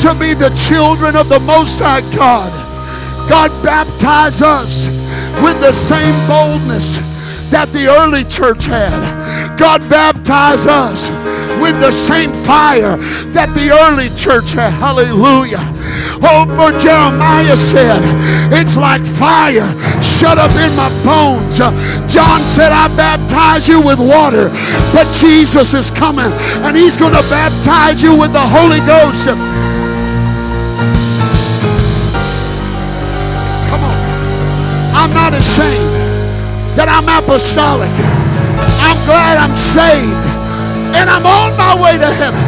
[0.00, 2.52] to be the children of the Most High God.
[3.28, 4.86] God baptize us
[5.42, 6.98] with the same boldness
[7.50, 9.00] that the early church had.
[9.56, 11.08] God baptize us
[11.60, 12.96] with the same fire
[13.32, 14.70] that the early church had.
[14.76, 15.60] Hallelujah.
[16.20, 18.00] Oh, for Jeremiah said,
[18.52, 19.66] It's like fire
[20.04, 21.60] shut up in my bones.
[21.60, 21.72] Uh,
[22.06, 24.50] John said, I baptize you with water,
[24.92, 26.30] but Jesus is coming
[26.66, 29.26] and he's going to baptize you with the Holy Ghost.
[35.38, 35.94] Ashamed
[36.76, 37.90] that I'm apostolic.
[38.82, 40.26] I'm glad I'm saved
[40.96, 42.40] and I'm on my way to heaven.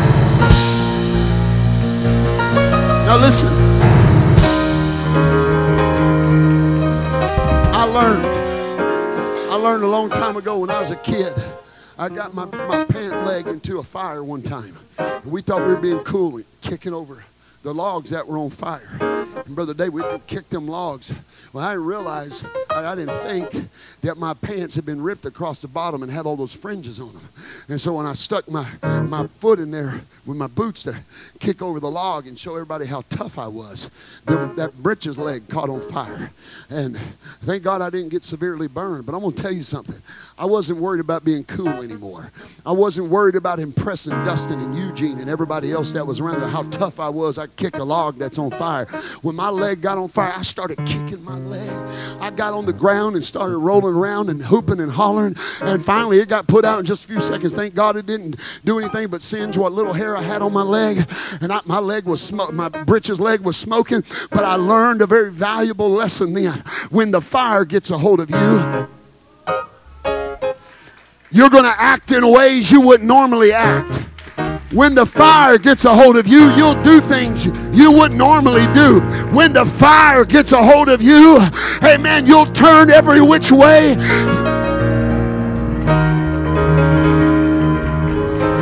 [3.07, 3.49] Now listen.
[7.73, 8.27] I learned.
[9.51, 11.33] I learned a long time ago when I was a kid.
[11.99, 14.75] I got my, my pant leg into a fire one time.
[14.99, 17.25] And we thought we were being cool, and kicking over
[17.62, 19.19] the logs that were on fire.
[19.47, 21.12] And Brother Dave, we kicked them logs.
[21.53, 23.69] Well, I didn't realize, I, I, didn't think
[24.03, 27.12] that my pants had been ripped across the bottom and had all those fringes on
[27.12, 27.23] them.
[27.69, 30.95] And so when I stuck my, my foot in there with my boots to
[31.39, 33.91] kick over the log and show everybody how tough I was,
[34.27, 36.31] that britches leg caught on fire.
[36.69, 36.97] And
[37.43, 39.07] thank God I didn't get severely burned.
[39.07, 39.97] But I'm going to tell you something.
[40.39, 42.31] I wasn't worried about being cool anymore.
[42.65, 46.49] I wasn't worried about impressing Dustin and Eugene and everybody else that was around there,
[46.49, 47.39] how tough I was.
[47.39, 48.87] I kick a log that's on fire.
[49.31, 51.70] When my leg got on fire, I started kicking my leg.
[52.20, 55.36] I got on the ground and started rolling around and hooping and hollering.
[55.61, 57.55] And finally, it got put out in just a few seconds.
[57.55, 60.65] Thank God it didn't do anything but singe what little hair I had on my
[60.65, 61.09] leg.
[61.40, 64.02] And I, my leg was smoking, my britches leg was smoking.
[64.31, 66.59] But I learned a very valuable lesson then.
[66.90, 68.89] When the fire gets a hold of you,
[71.31, 73.99] you're going to act in ways you wouldn't normally act.
[74.72, 79.01] When the fire gets a hold of you, you'll do things you wouldn't normally do.
[79.34, 81.40] When the fire gets a hold of you,
[81.82, 83.97] amen, you'll turn every which way.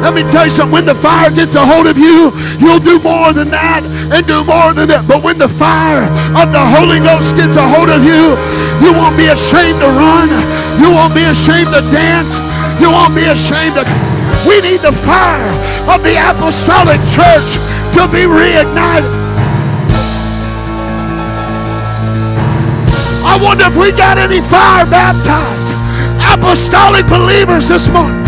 [0.00, 0.72] Let me tell you something.
[0.72, 4.42] When the fire gets a hold of you, you'll do more than that and do
[4.48, 5.04] more than that.
[5.06, 8.32] But when the fire of the Holy Ghost gets a hold of you,
[8.80, 10.32] you won't be ashamed to run.
[10.80, 12.40] You won't be ashamed to dance.
[12.80, 14.17] You won't be ashamed to.
[14.46, 15.54] We need the fire
[15.90, 17.58] of the apostolic church
[17.96, 19.10] to be reignited.
[23.24, 25.74] I wonder if we got any fire baptized
[26.32, 28.24] apostolic believers this morning.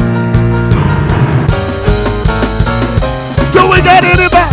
[3.53, 4.50] Do we got anybody?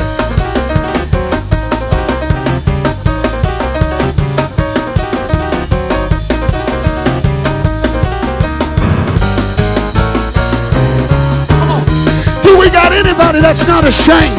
[13.17, 14.37] Anybody that's not ashamed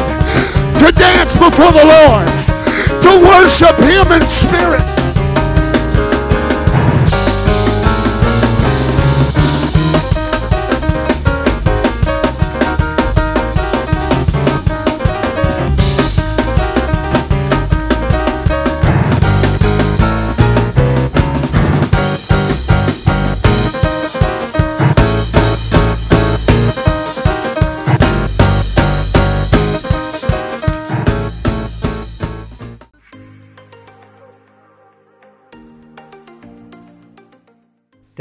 [0.78, 2.28] to dance before the Lord,
[3.02, 4.97] to worship Him in spirit.